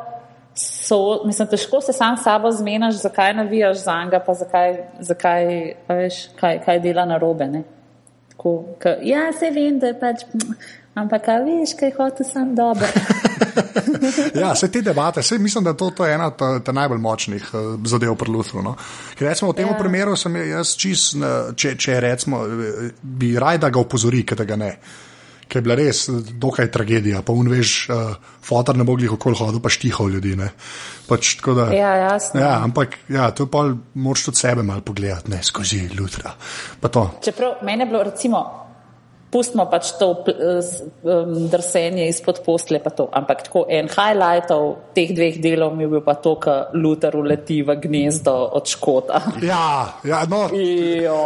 [0.55, 5.47] So, mislim, težko se sam sabo zmenaš, zakaj navijaš za njega, pa zakaj, zakaj
[5.89, 7.49] veš, kaj, kaj dela na robe.
[8.31, 10.23] Tako, ka, ja, se vem, da je pač.
[10.95, 12.87] Ampak, a veš, kaj hoče sam dobro.
[14.41, 17.73] ja, vse te debate, vse mislim, da to, to je ena od najbolj močnih uh,
[17.83, 18.63] zadev pri Luthru.
[18.63, 18.77] No?
[19.19, 19.75] Ker recimo v tem ja.
[19.79, 22.45] primeru sem jaz čist, uh, če, če recimo,
[23.01, 24.71] bi raj da ga opozori, ker ga ne.
[25.47, 26.07] Ker je bila res
[26.41, 30.35] dokaj tragedija, pa un veš, uh, fotor ne bo glih okoli hodil, pa štihal ljudi.
[31.05, 32.41] Pač, da, ja, jasno.
[32.41, 36.33] Ja, ampak ja, to pa moraš tudi sebe malo pogledati, ne skozi Luthra.
[37.23, 38.64] Čeprav meni je bilo recimo
[39.35, 42.79] pustimo pač to um, drsenje izpod postle.
[43.11, 47.59] Ampak tako en highlightov teh dveh delov mi je bil pa to, da Luther uleti
[47.65, 49.19] v gnezdo od škota.
[49.43, 50.45] Ja, ja no,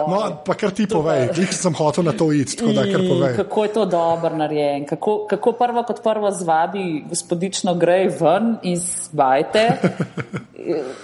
[0.10, 2.58] no, pa kar ti povej, jih sem hotel na to iti.
[2.58, 9.10] Kako je to dobro narejen, kako, kako prvo kot prvo zvabi gospodično grej ven iz
[9.14, 9.70] bajte.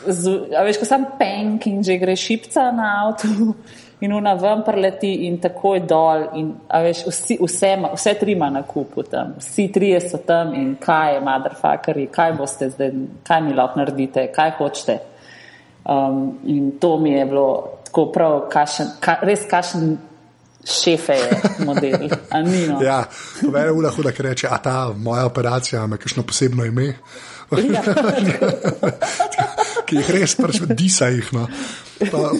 [0.05, 3.53] Z, a veš, ko sem penk in že gre šipca na avtu
[3.99, 6.25] in una ven preleti in takoj dol.
[6.39, 10.75] In, veš, vsi, vse, vse tri ima na kupu tam, vsi trije so tam in
[10.81, 12.91] kaj je, motherfuckeri, kaj boste zdaj,
[13.27, 14.97] kaj mi lahko naredite, kaj hočete.
[15.85, 19.97] Um, in to mi je bilo tako prav, kašen, ka, res kašen.
[20.65, 22.79] Šefe je model, Anino.
[22.81, 23.03] ja,
[23.41, 26.87] to je ura huda, ki reče, a ta moja operacija ima kakšno posebno ime.
[26.87, 26.95] Ja.
[29.87, 31.31] ki jih res pač disa jih.
[31.35, 31.47] No.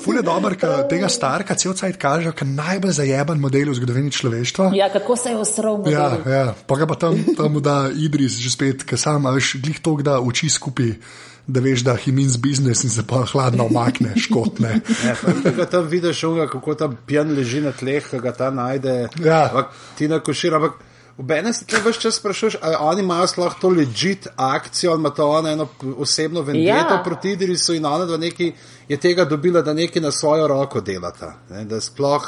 [0.04, 4.72] Fule dobro, da tega starka cel cajt kaže, kot najbolj zajeben model v zgodovini človeštva.
[4.76, 5.78] Ja, kako se je usrl.
[5.92, 6.48] Ja, ja.
[6.68, 10.20] Pa ga pa tam, tam da Idris že spet, ker sam veš, glih to, da
[10.20, 10.98] uči skupaj.
[11.46, 14.80] Da veš, da je imin z biznis in se pa hladno omakne, škotne.
[15.06, 15.14] Ja,
[15.54, 18.96] ga tam vidiš, kako tam pijan leži na tleh, ki ga ta najde.
[19.22, 19.70] Ja.
[19.94, 20.82] Ti na košir, ampak
[21.18, 25.10] Meni se ti več čas sprašuješ, ali oni imajo sploh to legit akcijo, ali ima
[25.16, 27.02] to ona eno osebno vendeto ja.
[27.04, 28.52] proti Idrisu in ona, da neki
[28.88, 31.34] je tega dobila, da neki na svojo roko delata.
[31.50, 32.28] Ne, da sploh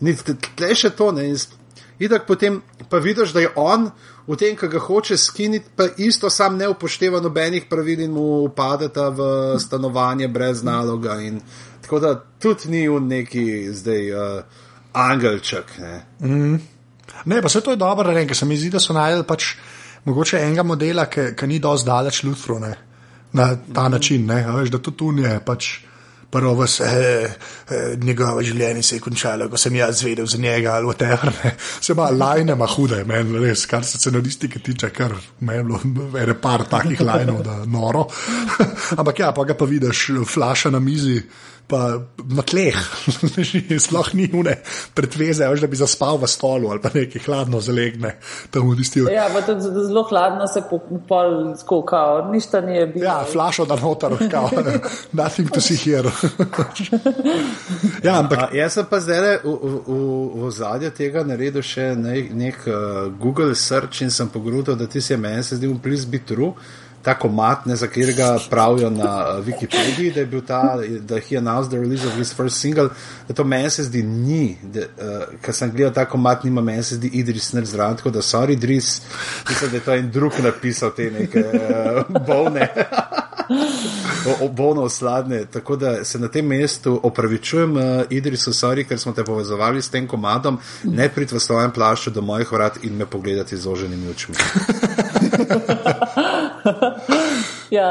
[0.00, 0.16] ni
[0.56, 1.28] tle še to, ne.
[1.98, 3.90] In tako potem pa vidiš, da je on
[4.26, 8.44] v tem, kar ga hoče skiniti, pa isto sam ne upošteva nobenih pravil in mu
[8.48, 9.26] upadeta v
[9.60, 11.20] stanovanje brez naloga.
[11.20, 11.42] In,
[11.84, 14.62] tako da tudi ni v neki zdaj uh,
[14.92, 15.76] angelček.
[15.78, 16.06] Ne.
[16.20, 16.73] Mm.
[17.24, 19.54] Ne, pa se to je dobro, ker se mi zdi, da so najdel pač
[20.04, 22.60] mogoče enega modela, ki ni dosti daleč Luthru
[23.32, 24.26] na ta način.
[24.26, 25.74] Ne, veš, da tudi tu je pač.
[26.34, 27.30] Prvo vas, eh,
[27.70, 31.30] eh, njegovo življenje se je končalo, ko sem jaz zvedel za njega ali whatever.
[31.44, 31.52] Ne.
[31.80, 35.78] Se ima lajne, ima hude, meni res, kar se scenaristike tiče, kar meni bilo
[36.10, 38.08] vere par takih lajnov, da noro.
[38.98, 41.20] Ampak ja, pa ga pa vidiš, flaša na mizi
[41.66, 41.98] pa
[42.28, 42.76] na tleh,
[43.86, 44.56] sploh ni une
[44.94, 48.14] predveze, da bi zaspal v stolu ali pa nekaj hladno zalegne.
[49.12, 50.62] Ja, pa tudi zelo hladno se
[51.08, 53.04] pol skokal, nič ni bilo.
[53.04, 54.50] Ja, flašo da noter, kao,
[55.12, 56.12] nothing to see here.
[58.06, 58.38] ja, ampak.
[58.38, 59.56] A, jaz sem pa zdaj v,
[59.88, 59.98] v,
[60.44, 65.00] v zadju tega naredil še nek, nek uh, Google search in sem pogrudil, da ti
[65.00, 66.52] se meni se zdi, please be true
[67.04, 71.38] ta komat, ne, za katerega pravijo na uh, Wikipediji, da je bil ta, da je
[71.38, 72.88] announced the release of his first single,
[73.28, 74.84] da to meni se zdi ni, uh,
[75.42, 78.52] ker sem gledal ta komat, nima meni se zdi Idris Nerd zraven, tako da sorry
[78.52, 79.02] Idris,
[79.48, 82.68] mislim, da je to en drug napisal te neke uh, bolne.
[84.40, 89.24] Obono osladne, tako da se na tem mestu opravičujem, uh, Idrisu, sorry, ker smo te
[89.24, 93.56] povezovali s tem komadom, ne prid v svojem plašču do mojih vrat in me pogledati
[93.56, 94.34] z oženimi očmi.
[97.74, 97.88] ja,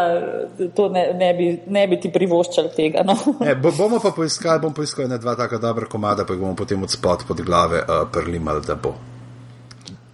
[0.76, 3.06] to ne, ne, bi, ne bi ti privoščali tega.
[3.08, 3.18] No.
[3.40, 6.84] ne, bomo pa poiskali, bom poiskal ne dva taka dobra komada, pa jih bomo potem
[6.84, 8.96] od spod pod glave uh, prlimali, da bo.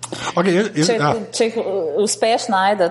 [0.09, 1.09] Okay, jaz, jaz, če, ja.
[1.35, 1.57] če jih
[2.01, 2.87] uspeš najti,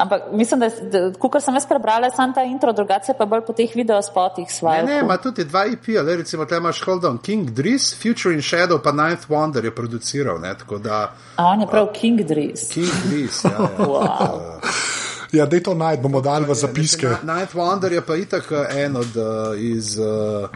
[0.00, 3.74] ampak mislim, da, kot sem jaz prebrala, sem ta intro, drugače pa bolj po teh
[3.76, 4.82] videospotih svoj.
[4.86, 8.32] Ne, ne, ima tudi dva IP, ali recimo tam imaš Hold on, King Driss, Future
[8.34, 10.40] in Shadow, pa Ninth Wonder je produciral.
[10.40, 11.02] Ne, da,
[11.36, 12.72] A on je prav uh, King Driss.
[12.72, 13.52] King Driss, ja.
[13.52, 13.68] ja.
[13.92, 15.06] wow.
[15.32, 17.08] Ja, da to najdemo, bomo dali v zapiske.
[17.22, 19.24] Night Wonder je pa itak en od uh,
[19.60, 20.48] iz uh,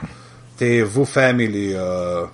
[0.59, 1.75] te Wu Family.
[1.77, 2.29] Uh,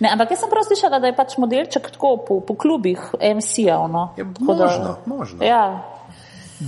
[0.00, 3.86] Ne, ampak jaz sem prav slišala, da je pač modelček tako po, po klubih MC-ov.
[3.88, 4.10] No.
[4.18, 5.44] Je možno, možno.
[5.46, 5.86] Ja.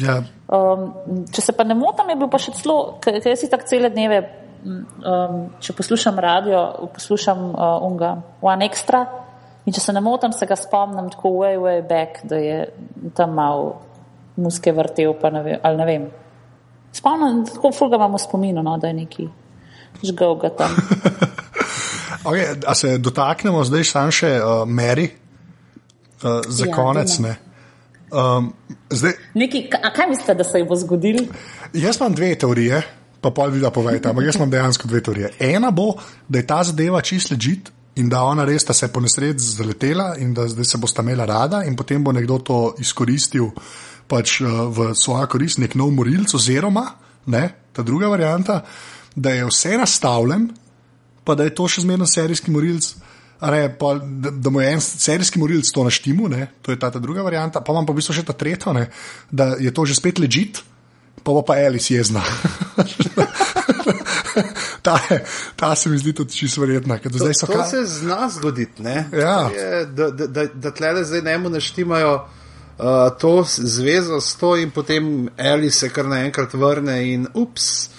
[0.01, 0.23] Ja.
[0.49, 3.69] Um, če se pa ne motim, je bil pa še celo, ker jaz si tako
[3.69, 4.23] cele dneve,
[4.65, 6.63] um, če poslušam radio,
[6.95, 9.03] poslušam uh, unga One Extra
[9.67, 12.65] in če se ne motim, se ga spomnim tako way, way back, da je
[13.19, 13.75] tam mal
[14.43, 16.09] muske vrtel, pa ne vem, ali ne vem.
[16.93, 19.28] Spomnim, tako fulga imamo spomino, no, da je neki
[20.03, 20.76] žgal ga tam.
[22.24, 25.09] Okay, a se dotaknemo zdaj samo še uh, Mary,
[26.22, 27.16] uh, za ja, konec?
[27.18, 27.32] Ne?
[28.14, 28.53] Um,
[28.90, 31.24] zdaj, Neki, a kaj mislite, da se ji bo zgodil?
[31.74, 32.78] Jaz imam dve teorije,
[33.20, 35.32] pa pol vi da povejte, ampak jaz imam dejansko dve teorije.
[35.51, 35.97] Ena bo,
[36.28, 39.43] da je ta zadeva čist ležit in da ona res ta se je po nesreči
[39.59, 43.51] zaletela in da zdaj se bosta imela rada, in potem bo nekdo to izkoristil
[44.09, 46.89] pač uh, v svojo korist, nek nov morilc, oziroma
[47.27, 48.65] ne, ta druga varianta,
[49.15, 50.49] da je vse nastavljen,
[51.25, 52.95] pa da je to še zmerno serijski morilc.
[53.43, 56.93] Ne, pa, da, da mu je en serijski morilc to naštimu, ne, to je ta,
[56.95, 58.87] ta druga varianta, pa imam pa v bistvu še ta tretja, ne,
[59.31, 60.63] da je to že spet ležit,
[61.23, 62.23] pa bo pa Elis jezna.
[64.87, 65.19] ta, je,
[65.59, 67.01] ta se mi zdi tudi čisto verjetna.
[67.03, 67.67] To, to ka...
[67.67, 69.51] se zna zgoditi, ja.
[69.91, 72.15] da, da, da, da tle zdaj ne mu naštimajo
[72.83, 77.93] uh, to zvezo s to in potem Elis se kar naenkrat vrne in ups.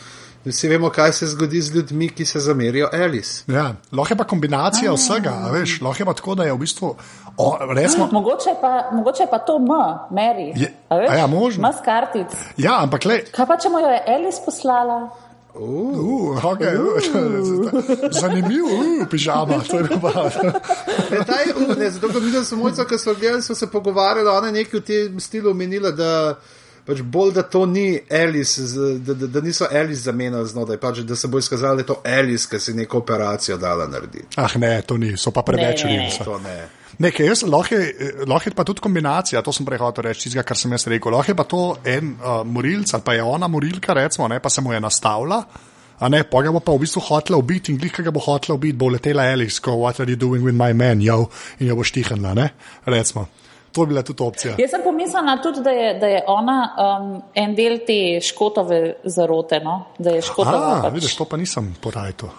[0.43, 3.43] Vsi vemo, kaj se zgodi z ljudmi, ki se zamerijo Alice.
[3.47, 6.57] Ja, lahko je pa kombinacija a, vsega, veš, lahko je pa tako, da je v
[6.57, 6.89] bistvu.
[7.37, 10.51] O, resmo, mogoče, pa, mogoče pa to ima, Mary.
[10.55, 10.73] Je,
[11.17, 11.61] ja, možno.
[11.61, 12.35] Ima skartic.
[12.57, 13.21] Ja, ampak le.
[13.31, 14.99] Kaj pa, če mu jo je Alice poslala?
[15.55, 16.75] Uh, uh, okay.
[16.75, 16.99] uh.
[18.21, 19.53] Zanimivo, uh, pižama.
[19.53, 19.61] Ja,
[21.89, 25.19] zato, ko vidim samo ki so gledali, so se pogovarjali, ona je nekaj v tem
[25.19, 26.39] stilu omenila, da
[26.85, 28.61] pač bolj, da to ni Alice,
[28.99, 31.99] da, da, da niso Alice zamenjali znotraj, pač, da se bo izkazalo, da je to
[32.03, 34.35] Alice, ki si neko operacijo dala narediti.
[34.35, 36.09] Ah, ne, to ni, so pa preveč ljudi.
[36.99, 40.59] Nekaj, jaz, lahko, je, lahko je pa tudi kombinacija, to sem prehotel reči, tistega, kar
[40.59, 41.15] sem jaz rekel.
[41.15, 44.49] Lahko je pa to en uh, morilc ali pa je ona morilka, recimo, ne, pa
[44.49, 45.43] se mu je nastavila.
[46.03, 48.21] A ne, pa ga bo pa v bistvu hotela ubiti in glih, ki ga bo
[48.21, 51.29] hotela ubiti, bo letela Alice, ko what are you doing with my man, jo,
[51.59, 52.49] in jo bo štihnila, ne,
[52.85, 53.25] recimo.
[53.73, 54.55] To je bila tudi opcija.
[54.61, 59.59] Jaz sem pomislila tudi, da je, da je ona um, en del te škotove zarote.
[59.65, 59.79] No?
[59.97, 60.75] Da je škotova.
[60.83, 62.29] Pač, vidiš, to pa nisem porajal.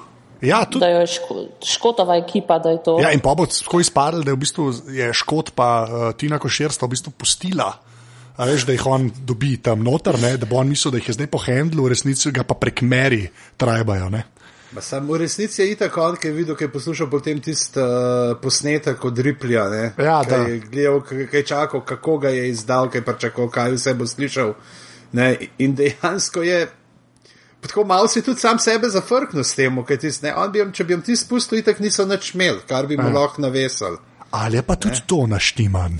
[0.45, 2.99] Ja, tudi, da je ško, škotova ekipa, to.
[3.03, 6.39] Ja, in pa bo tako izpadlo, da je v bistvu je škot pa uh, Tina
[6.39, 7.73] Košerstva v bistvu pustila.
[8.35, 10.35] A veš, da jih on dobi tam noter, ne?
[10.39, 12.83] da bo on mislil, da jih je zdaj po handlu, v resnici ga pa prek
[12.83, 13.29] meri
[14.75, 14.89] trajajo.
[14.89, 18.37] Sam v resnici je itak on, ki je videl, ki je poslušal potem tisti uh,
[18.43, 19.65] posnetek od Riplja.
[19.99, 23.73] Ja, kaj je gledal, kaj je čakal, kako ga je izdal, kaj pa čakal, kaj
[23.75, 24.55] vse bo slišal.
[25.13, 25.37] Ne?
[25.59, 26.67] In dejansko je.
[27.61, 29.99] Tako malo si tudi sam sebe zafrknil s tem, ker
[30.53, 33.15] bi, če bi jim ti spustil, itak niso nič imel, kar bi mu ja.
[33.15, 33.97] lahko navesal
[34.35, 35.07] ali pa tudi ne?
[35.07, 35.93] to naštiman.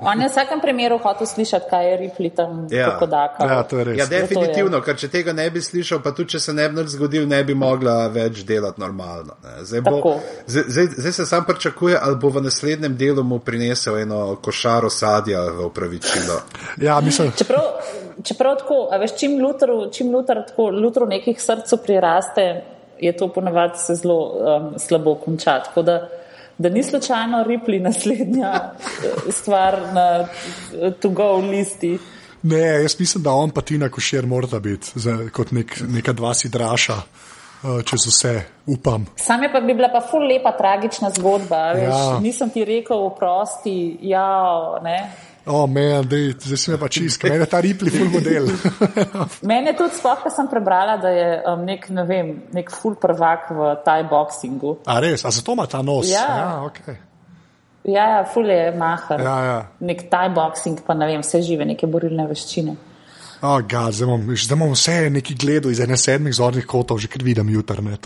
[0.00, 2.90] On je v vsakem primeru hotel slišati, kaj je Ripli tam ja.
[2.90, 3.44] tako daka.
[3.44, 3.98] Ja, to je res.
[3.98, 7.28] Ja, definitivno, ker če tega ne bi slišal, pa tudi če se ne bi zgodil,
[7.28, 9.36] ne bi mogla več delati normalno.
[9.60, 14.36] Zdaj, bo, zdaj, zdaj se sam pričakuje, ali bo v naslednjem delu mu prinesel eno
[14.42, 16.40] košaro sadja v upravičilo.
[16.80, 17.32] Ja, mislim.
[17.36, 17.62] Čeprav,
[18.24, 23.78] čeprav tako, veš, čim Luther, čim Luther, tako, Luther nekih srcu priraste, je to ponavadi
[23.78, 25.82] se zelo um, slabo končati.
[25.82, 26.08] Da,
[26.58, 30.26] da ni slučajno ripli naslednja eh, stvar na
[31.00, 31.98] to-go listi.
[32.42, 34.86] Ne, jaz mislim, da on pa ti na košer mora biti
[35.32, 36.96] kot nek, neka dva si draša.
[37.62, 39.04] Uh, čez vse, upam.
[39.16, 41.56] Sam je pa bi bila pa ful lepa, tragična zgodba.
[41.76, 42.18] Ja.
[42.20, 45.12] Nisem ti rekel, oprosti, ja, ne.
[45.46, 48.50] O, men, dej, zdaj si me pa čisto, meni je ta ripli full model.
[49.50, 53.48] Mene tudi sploh, ker sem prebrala, da je um, nek, ne vem, nek full prvak
[53.56, 54.76] v taj boxingu.
[54.84, 56.10] A res, a zato ima ta nos?
[56.12, 56.82] Ja, ja ok.
[57.88, 59.24] Ja, ja full je mahar.
[59.24, 59.58] Ja, ja.
[59.80, 62.76] Nek taj boxing, pa ne vem, vse žive, neke borilne veščine.
[63.42, 67.08] Oh, God, zdaj, bom, zdaj bom vse neki gledal iz ene sedmih zornih kotov, že
[67.08, 67.96] ker vidim jutrne.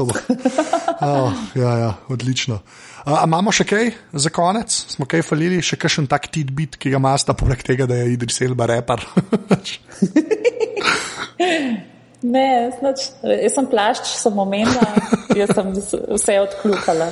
[1.05, 2.61] Oh, ja, ja, odlično.
[3.05, 4.70] A, a imamo še kaj za konec?
[4.95, 8.39] Smo kaj falili, še kakšen tak tidbit, ki ga imaš, poleg tega, da je Idris
[8.47, 9.03] Elba repar?
[12.37, 12.47] ne,
[12.78, 14.87] znač, jaz sem plašč, sem omenila,
[15.35, 15.74] jaz sem
[16.14, 17.11] vse odkljukala.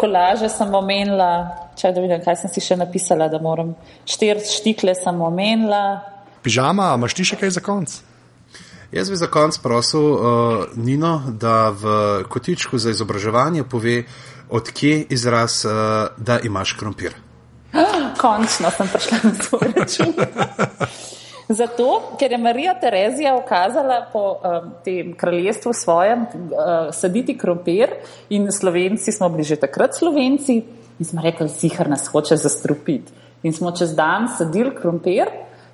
[0.00, 1.30] Kolaže sem omenila,
[1.78, 3.76] če da vidim, kaj sem si še napisala, da moram.
[4.08, 5.84] Štir štikle sem omenila
[6.44, 7.96] pižama, imaš ti še kaj za konc?
[8.94, 10.20] Jaz bi za konc prosil uh,
[10.76, 11.94] Nino, da v
[12.30, 14.04] kotičku za izobraževanje pove,
[14.50, 15.72] odkje izraz, uh,
[16.16, 17.16] da imaš krompir.
[18.20, 20.14] Končno sem prišla na svoj račun.
[21.58, 27.98] Zato, ker je Marija Terezija ukazala po um, tem kraljestvu svojem uh, saditi krompir
[28.30, 30.62] in Slovenci smo bili že takrat Slovenci
[30.98, 33.12] in smo rekli, zihar nas hoče zastrupiti.
[33.42, 35.28] In smo čez dan sadili krompir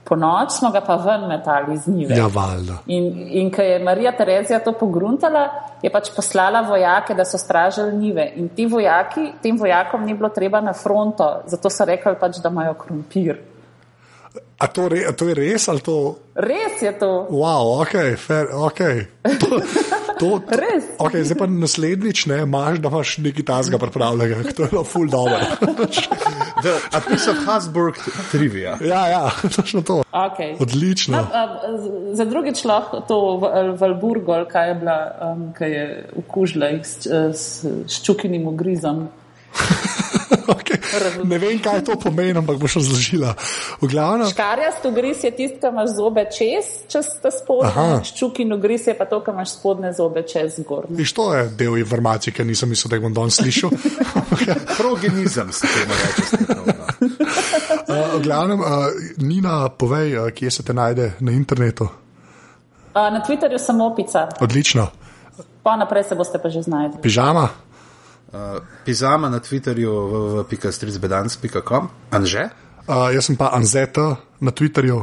[0.05, 2.17] po noč smo ga pa ven metali iz njive.
[2.17, 2.79] Ja, valjda.
[2.87, 3.11] In,
[3.43, 5.45] in ko je Marija Terezija to pogruntala,
[5.83, 8.33] je pač poslala vojake, da so stražili njive.
[8.37, 12.49] In ti vojaki, tem vojakom ni bilo treba na fronto, zato so rekli pač, da
[12.49, 13.39] imajo krompir.
[14.59, 15.97] A to, re, a to je res ali to?
[16.35, 17.27] Res je to.
[17.31, 18.81] Wow, ok, fair, ok.
[19.41, 19.61] To,
[20.21, 20.85] To, to, Res?
[21.01, 25.09] Okay, zdaj pa naslednjič ne, imaš, da imaš nekaj tazga pripravljenega, to je bilo full
[25.09, 25.41] dobro.
[26.97, 27.97] A piece of Habsburg
[28.31, 28.77] trivia.
[28.85, 30.03] ja, ja, točno to.
[30.13, 30.57] Okay.
[30.61, 31.17] Odlično.
[31.17, 31.43] No, a,
[31.79, 34.99] z- za drugič lahko to v Valburgo, ali kaj je bila,
[35.33, 39.09] um, ki je okužila jih s, s ščukinim ugrizom.
[40.51, 40.79] Okay.
[41.25, 43.35] Ne vem, kaj to pomeni, ampak boš razložila.
[43.83, 48.01] V glavnem, Škarjast ugriz je tisti, ki imaš zobe čez, čez ta spodnji, Aha.
[48.07, 50.97] ščukin ugriz je pa to, ki imaš spodne zobe čez zgornje.
[50.99, 53.71] viš, to je del informacij, ki nisem mislil, da jih bom danes slišal.
[54.81, 56.23] Progenizem se temu reče.
[56.27, 56.75] strokovno.
[57.91, 58.67] Uh, v glavnem, uh,
[59.23, 61.89] Nina, povej, uh, kje se te najde na internetu.
[62.95, 64.91] A, na Twitterju sem opica, Odlično.
[65.63, 66.99] pa naprej se boste pa že znašli.
[67.03, 67.49] Pižama,
[68.31, 71.89] Uh, Pizama na Twitterju www.stricbedans.com.
[72.15, 72.51] Anže?
[72.91, 74.99] uh, jaz sem pa Anzeta na Twitterju.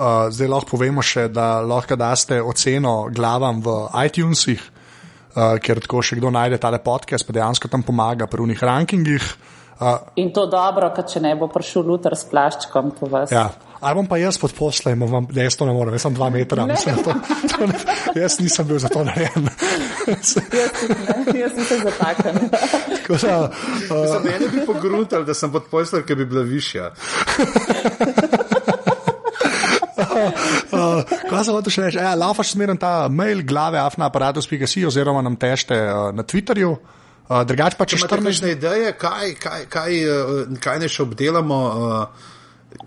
[0.00, 3.74] Uh, zdaj lahko povemo še, da lahko daste oceno glavam v
[4.06, 4.60] iTunesih,
[5.36, 9.26] uh, ker tako še kdo najde tale podcast, pa dejansko tam pomaga pri unih rankingih.
[9.80, 13.32] Uh, In to dobro, ker če ne bo prišel luter s plaščkom po vas.
[13.32, 13.50] Ja.
[13.80, 16.28] Ali bom pa jaz pod poslem, vam, da jaz to ne morem, jaz sem dva
[16.30, 16.74] metra, Ne.
[16.76, 17.14] mislim, to,
[17.48, 17.78] to ne,
[18.20, 19.48] jaz nisem bil za to narejen.
[20.10, 20.34] Jaz,
[21.32, 22.50] ne, sem se zataknil.
[23.06, 26.90] Tako da, uh, Za mene bi pogruntal, da sem pod poslom, ki bi bila višja.
[30.72, 32.00] uh, kaj sem hotel še reči?
[32.00, 36.72] Ja, Laufaš smeren ta mail glave afnaaparatus.si oziroma nam tešte uh, na Twitterju.
[37.30, 40.88] Uh, drugač pa če Če imate 14 kakšne ideje, kaj, kaj, kaj, eh, kaj ne
[40.90, 42.29] še obdelamo, eh,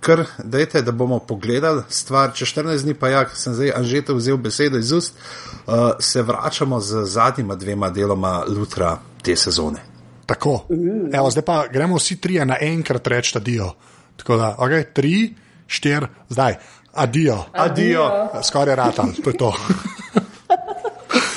[0.03, 2.33] kar dajte, da bomo pogledali stvar.
[2.35, 6.79] Če 14 dni, pa ja, sem zdaj Anžeta vzel besedo iz ust, eh, se vračamo
[6.79, 9.81] z zadnjima dvema deloma Lutra te sezone.
[10.25, 10.65] Tako.
[11.13, 13.73] Evo, zdaj pa gremo vsi trije naenkrat reči adijo.
[14.17, 15.33] Tako da, ok, tri,
[15.67, 16.55] štiri, zdaj,
[16.93, 17.43] adijo.
[17.53, 18.07] Adijo.
[18.43, 19.53] Skoraj ratan, to je to.